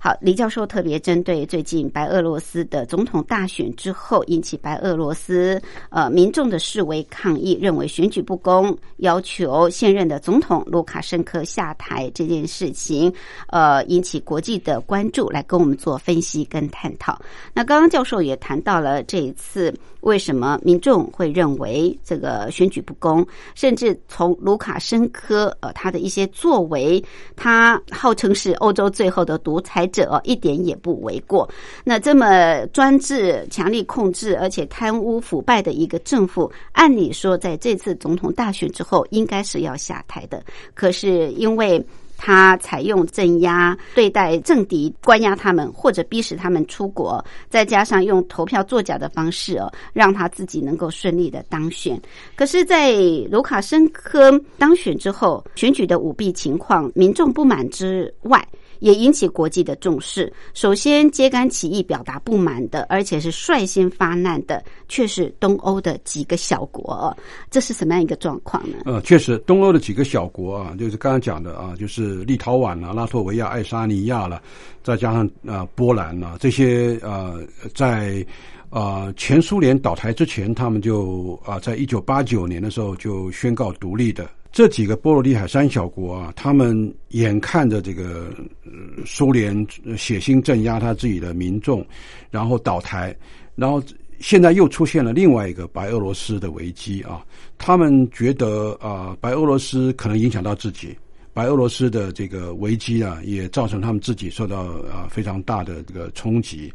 [0.01, 13.13] 好，李教授特别针对最近白俄罗斯的总统大选之后引起白俄罗斯呃民众的示威抗议，认为选举不公，要求现任的总统卢卡申科下台这件事情，
[13.49, 17.21] 呃引起国际的关注，来跟我们做分析跟探讨。
[17.53, 23.27] 那刚刚教授也谈到了这一次为什么民众会认为这个选举不公，
[23.57, 27.03] 甚至从卢卡申科呃他的一些作为，
[27.35, 31.49] 他号称是欧洲最后的独裁者，一点也不为过。
[31.85, 40.43] 那这么专制、强力控制，而且贪污腐败的一个政府，按理说在这次总统大选之后，应该是要下台的。
[40.75, 41.85] 可是因为
[42.21, 52.01] 他采用镇压对待政敌，关押他们或者逼使他们出国，再加上用投票作假的方式哦，让他自己能够顺利的当选。
[52.35, 52.93] 可是，在
[53.31, 58.45] 卢卡申科当选之后，选举的舞弊情况，民众不满之外。
[58.81, 60.33] 也引起国际的重视。
[60.55, 67.17] 首先揭竿起义表达不满的，而且是率先发难的，却是东欧的几个小国。
[67.51, 68.79] 这是什么样一个状况呢？
[68.85, 74.43] 呃，确实，东欧的几个小国啊，就是刚刚讲的啊，就是立陶宛啊、拉脱维亚、爱沙尼亚了，
[74.83, 77.43] 再加上啊波兰啊这些呃，
[77.75, 78.25] 在
[78.71, 84.29] 啊前苏联倒台之前，他们就啊在一九八九年的时候就宣告独立的。
[84.51, 88.33] 这几个波罗的海三小国啊，他们眼看着这个
[88.65, 88.73] 呃
[89.05, 89.55] 苏联
[89.97, 91.87] 血腥镇压他自己的民众，
[92.31, 93.15] 然后倒台，
[93.55, 93.83] 然后
[94.19, 97.25] 现在又出现了另外一个白俄罗斯的危机啊，
[97.57, 100.97] 他们觉得啊，白俄罗斯可能影响到自己，
[101.33, 106.73] 白俄罗斯的这个危机啊，也造成他们自己受到啊非常大的这个冲击。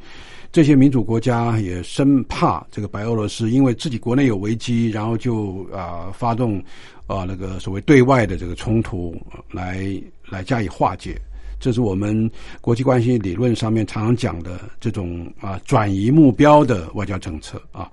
[0.54, 6.64] 这些民主国家也生怕这个白俄罗斯因为自己国内有危机，然后就啊发动
[7.08, 9.16] 啊那个所谓对外的这个冲突
[9.52, 9.86] 来
[10.30, 11.20] 来加以化解。
[11.60, 12.30] 这是我们
[12.60, 17.90] 国际关系理论上面常常讲的这种啊转移目标的外交政策啊，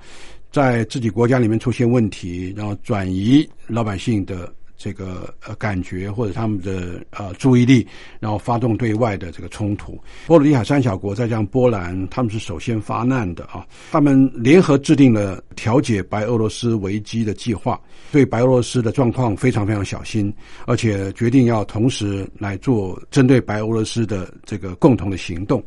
[0.50, 4.52] 在自己国家里面出现问题，然后转移老百姓的。
[4.82, 7.86] 这个呃感觉或者他们的呃注意力，
[8.18, 9.92] 然后发动对外的这个冲突。
[10.26, 13.66] 波罗的海三小国再加上波兰，他们是首先发难的啊。
[13.90, 17.78] 他们联合制定了调解白俄罗斯危机的计划，
[18.10, 20.32] 对白俄罗斯的状况非常非常小心，
[20.64, 25.62] 而且决定要同时来做针对白俄罗斯的这个共同的行动。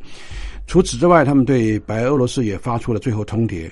[0.66, 3.70] 除此之外，他们对白俄罗斯也发出了最后通牒，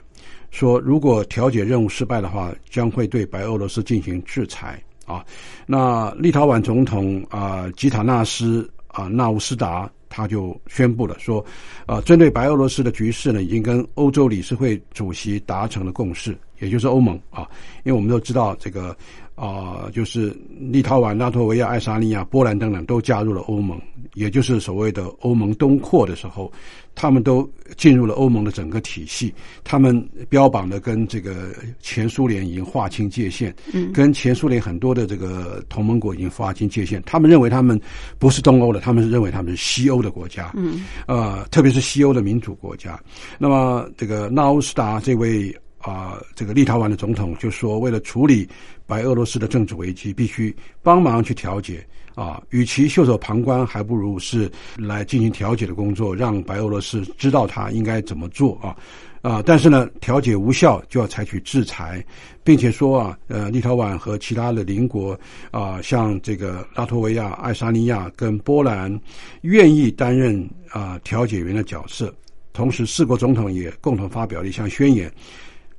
[0.52, 4.80] 说如果调解任务失败的话，将会对白俄罗斯进行制裁。
[5.12, 5.26] 啊，
[5.66, 11.44] 那立陶宛总统啊吉塔纳斯啊纳乌斯达他就宣布了说，
[11.86, 17.48] 啊，针对白俄罗斯的局势呢，已经跟欧洲理事会主席达成了共识，也就是欧盟啊，
[17.84, 18.96] 因为我们都知道这个
[19.42, 23.82] 啊，就是立陶宛、拉脱维亚、爱沙尼亚、波兰等等都加入了欧盟，
[24.14, 26.52] 也就是所谓的欧盟东扩的时候。
[26.94, 29.34] 他们都进入了欧盟的整个体系，
[29.64, 37.02] 他们标榜的跟这个前苏联已经划清界限，嗯，跟前苏联很多的这个同盟国已经划清界限。
[37.04, 37.80] 他们认为他们
[38.20, 43.00] 不是东欧的，他们是认为他们是西欧的国家，嗯，呃，特别是西欧的民主国家。
[43.40, 48.46] 那么这个纳乌斯达这位啊，这个立陶宛的总统就说，为了处理
[48.92, 51.88] 白俄罗斯的政治危机，必须帮忙去调解。
[52.14, 58.76] 啊，与其袖手旁观，还不如是来进行调解的工作，让白俄罗斯知道他应该怎么做啊
[59.22, 59.42] 啊！
[59.46, 62.06] 但是呢，调解无效就要采取制裁，
[62.44, 65.18] 并且说啊，呃，立陶宛和其他的邻国
[65.52, 69.00] 啊，像这个拉脱维亚、爱沙尼亚跟波兰，
[69.44, 72.14] 愿意担任啊调解员的角色。
[72.52, 75.10] 同时，四国总统也共同发表了一项宣言。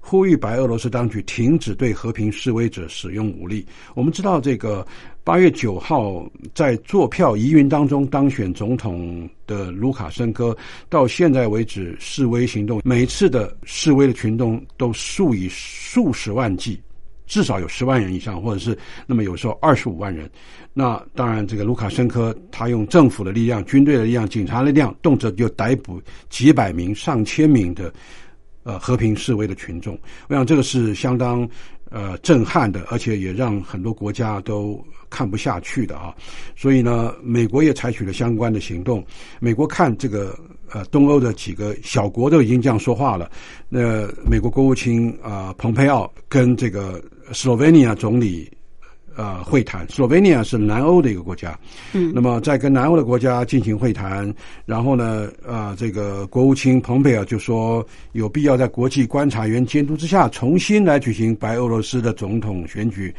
[0.04, 3.64] 呼吁白俄罗斯当局停止对和平示威者使用武力。
[3.94, 4.84] 我们知道，这个
[5.22, 10.54] 八月九号在坐票疑云当中当选总统的卢卡申科，
[10.88, 16.78] 到现在为止示威行动，每次的示威的群众都数以数十万计，
[17.26, 18.76] 至少有十万人以上，或者是
[19.06, 20.28] 那么有时候二十五万人。
[20.74, 27.92] 那当然，这个卢卡申科他用政府的力量、军队的力量、警察力量，动辄就逮捕几百名、上千名的。
[28.64, 29.98] 呃，和平示威的群众，
[30.28, 31.48] 我想这个是相当
[31.90, 36.14] 呃震撼的，而且也让很多国家都看不下去的啊。
[36.54, 39.04] 所以呢，美国也采取了相关的行动。
[39.40, 40.38] 美国看这个
[40.70, 43.30] 呃东欧的几个小国都已经这样说话了，
[43.68, 47.02] 那美国国务卿啊蓬佩奥跟这个
[47.32, 48.50] 斯洛文尼亚总理
[49.16, 49.86] 呃会谈。
[49.88, 51.58] 斯洛文尼亚是南欧的一个国家，
[51.92, 54.32] 嗯那么在跟南欧的国家进行会谈，
[54.64, 63.14] 然后呢，呃，这个国务卿蓬佩奥就说有必要在国际观察员监督之下重新来举行白俄罗斯的总统选举，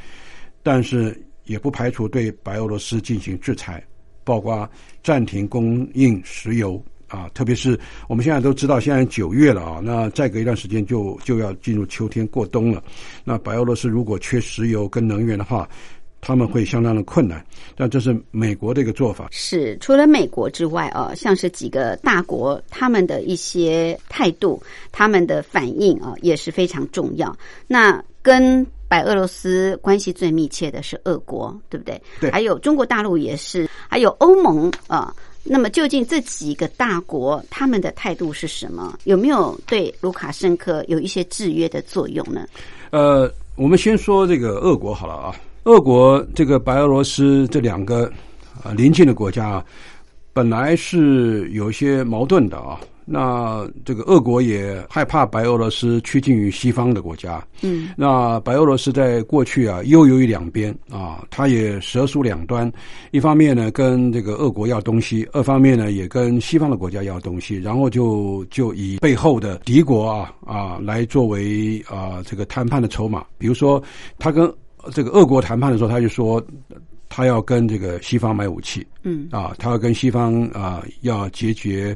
[0.62, 3.84] 但是也不排除对白俄罗斯进行制裁，
[4.24, 4.70] 包括
[5.04, 6.84] 暂停供应石油。
[7.14, 12.84] 啊，特别是我们现在都知道，现在九月了啊，那再隔一段时间就就要进入秋天过冬了。
[13.24, 15.70] 那白俄罗斯如果缺石油跟能源的话，
[16.20, 17.46] 他们会相当的困难。
[17.76, 19.28] 但这是美国的一个做法。
[19.30, 24.60] 是除了美国之外啊，像是几个大国，他们的一些态度、
[24.92, 27.38] 他们的反应啊，也是非常重要。
[27.68, 32.02] 那跟白俄罗斯关系最密切的是俄国，对不对？
[32.20, 35.14] 对还有中国大陆也是，还有欧盟啊。
[35.44, 38.98] 那么究竟这几个大国他们的态度是什么？
[39.04, 42.48] 有没有对卢卡申科有一些制约的作用呢？
[42.92, 45.36] 呃，我们先说这个俄国好了啊。
[45.66, 48.12] 俄国这个白俄罗斯这两个
[48.64, 49.66] 啊邻近的国家啊，
[50.32, 52.80] 本来是有些矛盾的啊。
[53.06, 62.72] 那这个俄国也害怕白俄罗斯趋近于西方的国家，嗯，那白俄罗斯在过去啊又游于两边啊，它也蛇鼠两端，
[63.12, 73.82] 一方面呢跟这个俄国要东西，二方面呢也跟西方的国家要东西，然后就就以背后的敌国啊啊来作为啊这个谈判的筹码，比如说
[74.18, 74.52] 他跟
[74.92, 76.44] 这个俄国谈判的时候，他就说
[77.08, 79.28] 他要跟这个西方买武器，嗯。
[79.32, 81.96] 啊，他要跟西方啊要解决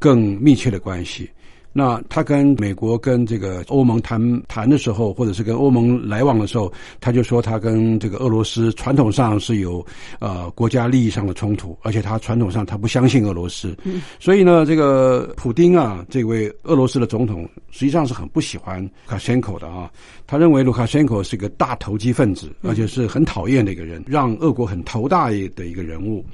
[0.00, 1.30] 更密切的关系。
[1.72, 9.86] 那他跟美国跟这个欧盟谈谈的时候，或者是跟欧盟来往的时候，他就说他跟这个俄罗斯传统上是有
[10.18, 19.88] 呃国家利益上的冲突，而且他传统上他不相信俄罗斯，嗯所以呢，这个普丁啊，这位俄罗斯的总统实际上是很不喜欢卢卡申科的啊，
[20.26, 26.24] 他认为卢卡申科是个大投机分子，而且是很讨厌的一个人，让俄国很头大的一个人物。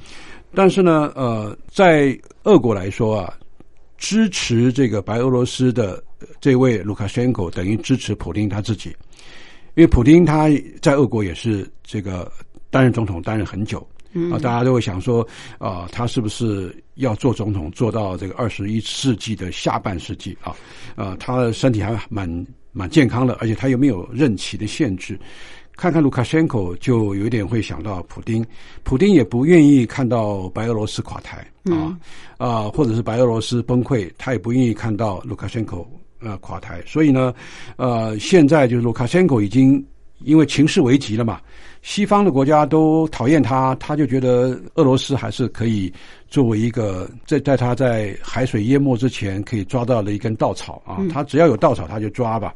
[0.55, 3.35] 但是呢，呃，在俄国来说啊，
[3.99, 6.03] 支持这个白俄罗斯的
[6.41, 8.91] 这位卢卡申科等于支持普丁他自己，
[9.75, 10.49] 因为普丁他
[10.81, 12.31] 在俄国也是这个
[12.71, 13.87] 担任总统担任很久。
[14.33, 15.27] 啊，大家都会想说，
[15.59, 20.57] 啊，他是不是要做总统做到这个二十一世纪的下半世纪啊？
[20.95, 25.19] 呃，他的身体还蛮蛮健康的，而且他又没有任期的限制。
[25.77, 28.45] 看看卢卡申科，就有一点会想到普丁。
[28.83, 31.97] 普丁也不愿意看到白俄罗斯垮台啊
[32.39, 35.85] 啊，或者是白俄罗斯崩溃，他也不愿意看到卢卡申科
[36.21, 36.83] 呃垮台。
[36.87, 37.35] 所以呢，
[37.77, 39.85] 呃，现在就是卢卡申科已经
[40.21, 41.41] 因为情势危急了嘛。
[41.83, 45.93] 西方的国家都讨厌他，他就觉得俄罗斯还是可以
[46.27, 52.55] 作为一个在在他在海水淹没之前可以抓到的一根稻草啊，他只要有稻草他就抓吧。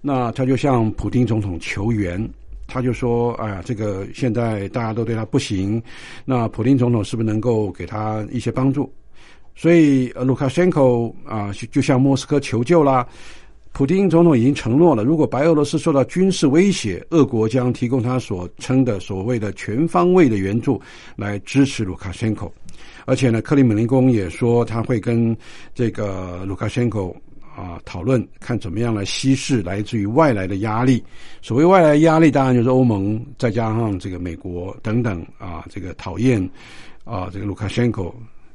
[0.00, 2.28] 那他就向普丁总统求援，
[2.66, 5.82] 他就说：“哎呀，这个现在大家都对他不行，
[6.24, 8.92] 那普丁总统是不是能够给他一些帮助？”
[9.54, 13.06] 所以卢卡申科啊就向莫斯科求救啦。
[13.72, 20.80] 普丁总统已经承诺了，如果白俄罗斯受到军事威胁，俄国将提供他所称的所谓的全方位的援助
[21.16, 22.50] 来支持卢卡申科。
[23.06, 25.34] 而且呢，克里姆林宫也说他会跟
[25.74, 27.14] 这个卢卡申科
[27.56, 31.02] 啊讨论，看怎么样来稀释来自于外来的压力。
[31.40, 36.42] 所谓外来压力，当然就是欧盟再加上这个美国等等啊，这个讨厌
[37.04, 38.12] 啊这个卢卡申科。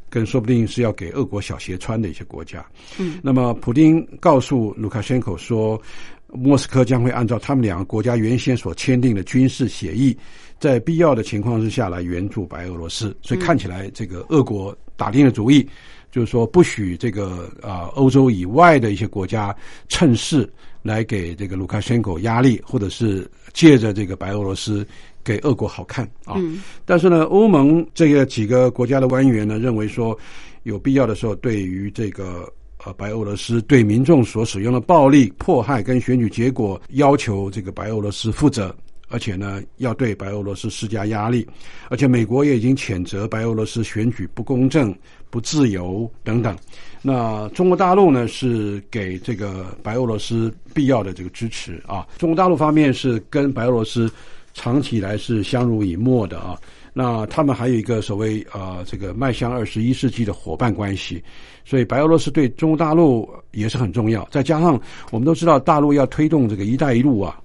[0.10, 2.66] 跟说不定是要给俄国小鞋穿的一些国家，
[2.98, 5.80] 嗯，那么普丁告诉卢卡申科说，
[6.28, 10.18] 莫斯科将会按照他们两个国家原先所签订的军事协议，
[10.62, 13.14] 在必要的情况之下来援助白俄罗斯。
[13.22, 15.68] 所以看起来，这个俄国打定了主意，
[16.12, 19.56] 就是说不许这个啊欧洲以外的一些国家
[19.88, 20.48] 趁势
[20.82, 24.86] 来给这个卢卡申科压力，或者是借着这个白俄罗斯。
[25.24, 26.36] 给俄国好看啊！
[26.38, 30.18] 嗯、但是呢，欧盟这个几个国家的官员呢，认为说
[30.64, 32.50] 有必要的时候，对于这个
[32.86, 38.74] 呃白俄罗斯对民众所使用的暴力迫害跟选举结果，要求这个白俄罗斯负责，
[39.10, 41.46] 而且呢，要对白俄罗斯施加压力。
[41.90, 44.96] 而且美国也已经谴责白俄罗斯选举不公正、
[45.30, 46.56] 不自由等等。
[47.02, 52.08] 那中国大陆呢，是给这个白俄罗斯必要的这个支持啊。
[52.18, 54.12] 中国大陆方面是跟白俄罗斯。
[54.60, 56.58] 长期以来是相濡以沫的啊，
[56.92, 61.24] 那他们还有一个所谓啊、这个迈向二十一世纪的伙伴关系，
[61.64, 64.28] 所以白俄罗斯对中国大陆也是很重要。
[64.32, 67.40] 再加上我们都知道大陆要推动这个“一带一路”啊，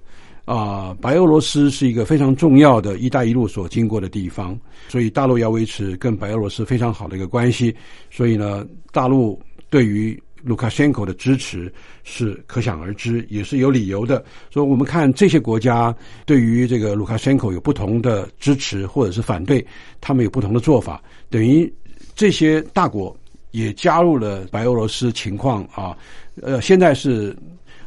[0.45, 7.73] 啊，白俄罗斯是一个非常重要的一带一路所经过的地方，所以大陆要维持跟白俄罗斯非常好的一个关系。
[8.11, 11.71] 所以呢，大陆对于卢卡申科的支持
[12.03, 14.21] 是可想而知，也是有理由的。
[14.51, 19.65] 所以，我们看这些国家对于这个卢卡申科有不同的支持或者是反对，
[20.01, 21.73] 他们有不同的做法，等于
[22.13, 23.15] 这些大国
[23.51, 25.97] 也加入了白俄罗斯情况啊。
[26.41, 27.33] 呃，现在是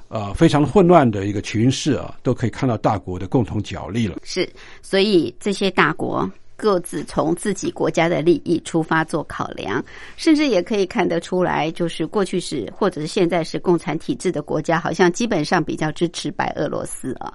[0.09, 4.17] 呃非常混乱的一个情势啊，都可以看到大国的共同角力了。
[4.23, 4.49] 是，
[4.83, 9.85] 所以这些大国各自从自己国家的利益出发做考量，
[10.17, 17.33] 甚至也可以看得出来，就是过去是或者是现在是共产体制的国家，好像基本上比较支持白俄罗斯啊。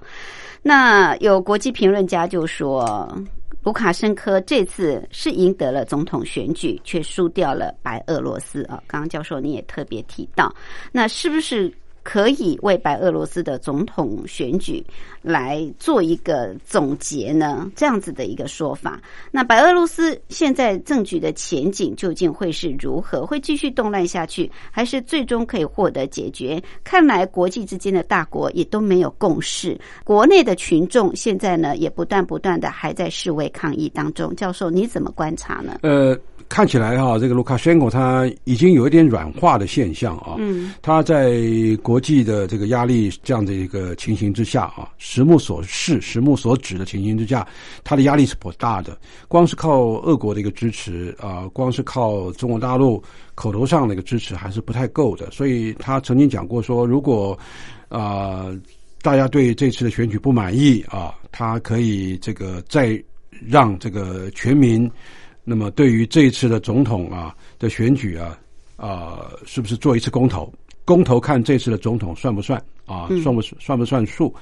[0.62, 3.16] 那有国际评论家就说，
[3.62, 8.82] 卢卡申科这次是赢得了总统选举，却输掉了白俄罗斯啊。
[8.88, 10.52] 刚刚教授你也特别提到，
[10.90, 11.72] 那是不是？
[12.02, 14.84] 可以为白俄罗斯的总统选举
[15.22, 17.70] 来做一个总结呢？
[17.76, 19.00] 这样子的一个说法。
[19.30, 23.24] 那白俄罗斯现在政局的前景究竟会是如何？
[23.24, 26.62] 会继续动乱下去，还是最终可以获得解决？
[26.82, 34.34] 看来国际之间的大国也都没有共识，国内的群众现在呢也不断不断的还在示威抗议当中。
[34.34, 35.78] 教授，你怎么观察呢？
[35.82, 36.18] 呃。
[36.52, 40.34] 看起来哈，这个卢卡申科他已经有一点软化的现象啊。
[40.36, 41.40] 嗯，他在
[41.82, 47.48] 国际的这个压力这样的一个情形之下啊，实目所示、实目所指的情形之下，
[47.82, 48.98] 他的压力是颇大的。
[49.28, 53.02] 光是靠俄国的一个支持啊，光是靠中国大陆
[53.34, 55.30] 口头上的一个支持还是不太够的。
[55.30, 57.36] 所以他曾经讲过说，如果
[57.88, 58.54] 啊
[59.00, 63.02] 大家对这次的选举不满意啊，他可以这个再
[63.48, 64.90] 让这个全民。
[65.44, 68.38] 那么，对于这一次的总统啊的选举啊
[68.76, 70.52] 啊，是不是做一次公投？
[70.84, 72.62] 公投看这次的总统算不算
[72.92, 73.08] 啊？
[73.22, 74.34] 算不算不算数？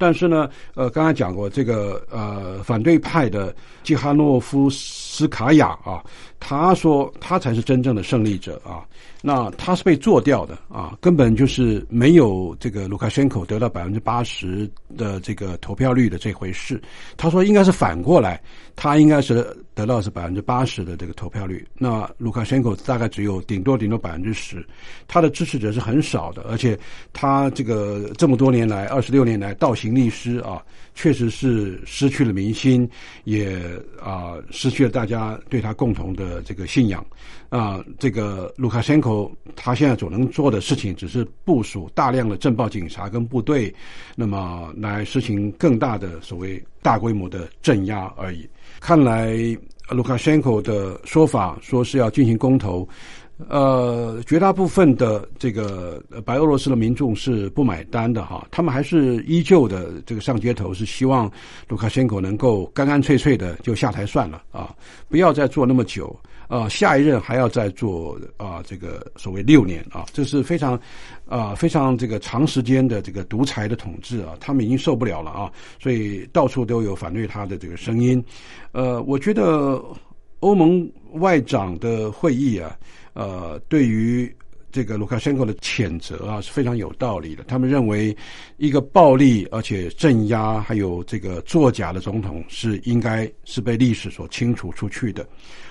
[0.00, 6.04] 但是呢，呃，刚才讲过这个呃，反对派的基哈诺夫斯卡娅啊，
[6.38, 8.86] 他说他才是真正的胜利者啊。
[9.20, 16.80] 那他是被做掉的啊，根本就是没有这个卢卡申科得到百分之八十的这个投票率的这回事。
[17.16, 18.40] 他说应该是反过来，
[18.76, 19.44] 他应该是
[19.74, 21.66] 得到是百分之八十的这个投票率。
[21.74, 24.64] 那卢卡申科大概只有顶多顶多百分之十，
[25.08, 26.78] 他的支持者是很少的，而且
[27.12, 30.62] 他这个这么多年来二十六年来倒行逆施啊，
[30.94, 32.88] 确实是失去了民心，
[33.24, 33.60] 也
[34.02, 37.04] 啊失去了大家对他共同的这个信仰
[37.48, 37.84] 啊。
[37.98, 39.30] 这个卢卡申科。
[39.56, 43.74] 他现在所能做的事情，只是部署大量的政报警察跟部队，
[44.14, 48.48] 那么来实行更大的所谓大规模的镇压而已。
[48.78, 49.36] 看来
[49.88, 52.88] 卢卡申科的说法说是要进行公投，
[53.48, 61.30] 呃，绝大部分的这个白俄罗斯的民众是不买单的哈，他们还是依旧的这个上街头，是希望
[61.68, 64.74] 卢卡申科能够干干脆脆的就下台算了啊，
[65.08, 66.14] 不要再做那么久。
[66.48, 70.80] 呃，下一任还要再做啊，这个所谓六年啊，这是非常
[71.26, 78.24] 啊非常这个长时间的这个独裁的统治啊，他们已经受不了了啊，所以到处都有反对他的这个声音。
[78.72, 79.78] 呃，我觉得
[80.40, 82.74] 欧盟外长的会议啊，
[83.18, 84.32] 呃，对于
[84.70, 87.42] 这个卢卡申科的谴责啊是非常有道理的。
[87.48, 88.16] 他们认为
[88.58, 95.26] 一个暴力而且镇压还有这个作假的总统是应该是被历史所清除出去的。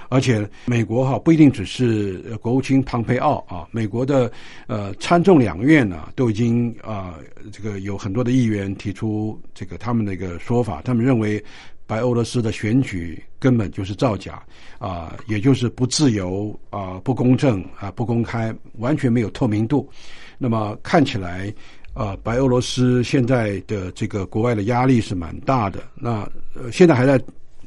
[0.10, 4.32] 而且美国哈不一定只是国务卿庞培奥啊，美国的
[4.66, 7.16] 呃参众两院呢都已经啊
[7.52, 11.44] 这个有很多的议员提出这个他们的一个说法，他们认为
[11.88, 14.44] 白俄罗斯的选举根本就是造假
[14.78, 19.90] 啊，也就是不自由啊、不公正啊、不公开，完全没有透明度。
[20.38, 21.52] 那么看起来
[21.94, 25.82] 啊，白俄罗斯现在的这个国外的压力是蛮大的。
[25.96, 26.30] 那
[26.72, 27.20] 现在还在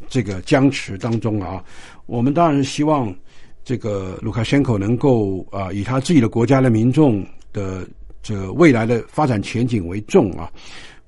[0.07, 1.65] 这个僵持当中啊。
[2.07, 3.13] 我们当然是希望
[3.65, 7.89] 这个卢卡申科能够啊，以他自己的国家的民众的
[8.23, 10.53] 这个未来的发展前景为重啊，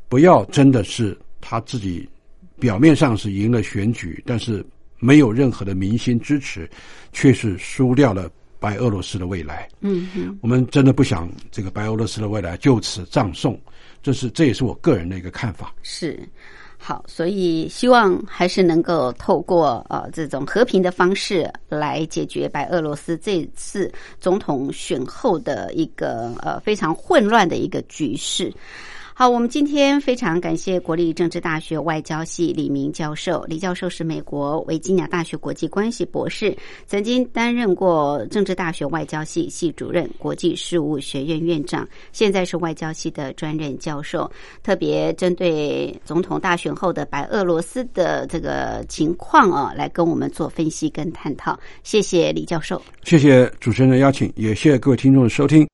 [0.09, 2.09] 不要真的是他自己
[2.63, 4.65] 表面上是赢了选举，但是
[5.01, 6.71] 没有任何的民心支持，
[7.13, 9.69] 却是输掉了白俄罗斯的未来。
[9.81, 13.61] 嗯嗯，我们真的不想这个白俄罗斯的未来就此葬送，
[14.01, 15.75] 这是这也是我个人的一个看法。
[15.83, 16.17] 是。
[16.79, 28.53] 好，所以希望还是能够透过呃这种和平的方式来解决白俄罗斯这次总统选后的一个呃非常混乱的一个局势。
[29.23, 33.45] 好，我们今天非常感谢国立政治大学外交系李明教授。
[33.47, 36.53] 李教授是美国维吉尼亚大学国际关系博士，
[36.89, 44.29] 曾经担任过政治大学外交系系主任、国际事务学院院长，现在是外交系的专任教授。
[44.61, 51.57] 特别针对总统大选后的白俄罗斯的这个情况啊，来跟我们做分析跟探讨。
[51.85, 55.65] 谢谢李教授，谢谢主持人的邀请，也谢谢各位听众的收听。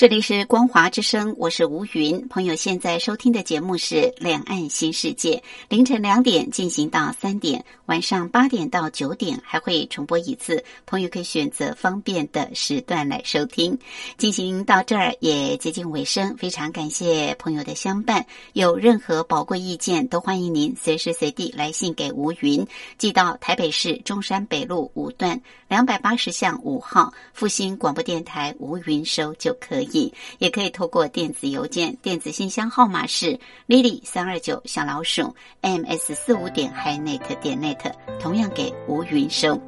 [0.00, 2.26] 这里是光华之声，我是吴云。
[2.28, 5.32] 朋友现在收听的节目是《两岸新世界》，
[5.68, 10.64] 凌晨两点进行到三点，晚上八点到九点还会重播一次。
[10.86, 13.78] 朋友可以选择方便的时段来收听。
[14.16, 18.24] 进行到这儿也接近尾声，非常感谢朋友的相伴。
[18.54, 25.38] 有任何宝贵意见，都欢迎您随时随地来信给吴云，寄到台北市中山北路五段
[25.68, 29.89] 两百八十巷五号复兴广播电台吴云收就可以。
[30.38, 39.60] 也可以透过电子邮件，电子信箱号码是 lily 三二九小老鼠 ms 四五点 hinet 点 net，同样给吴云收。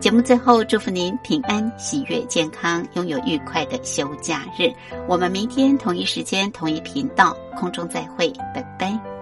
[0.00, 4.72] 节目最后祝福您平安、喜悦、健康，拥有愉快的休假日。
[5.06, 9.17] 我们明天同一时间、同一频道空中再会，拜拜。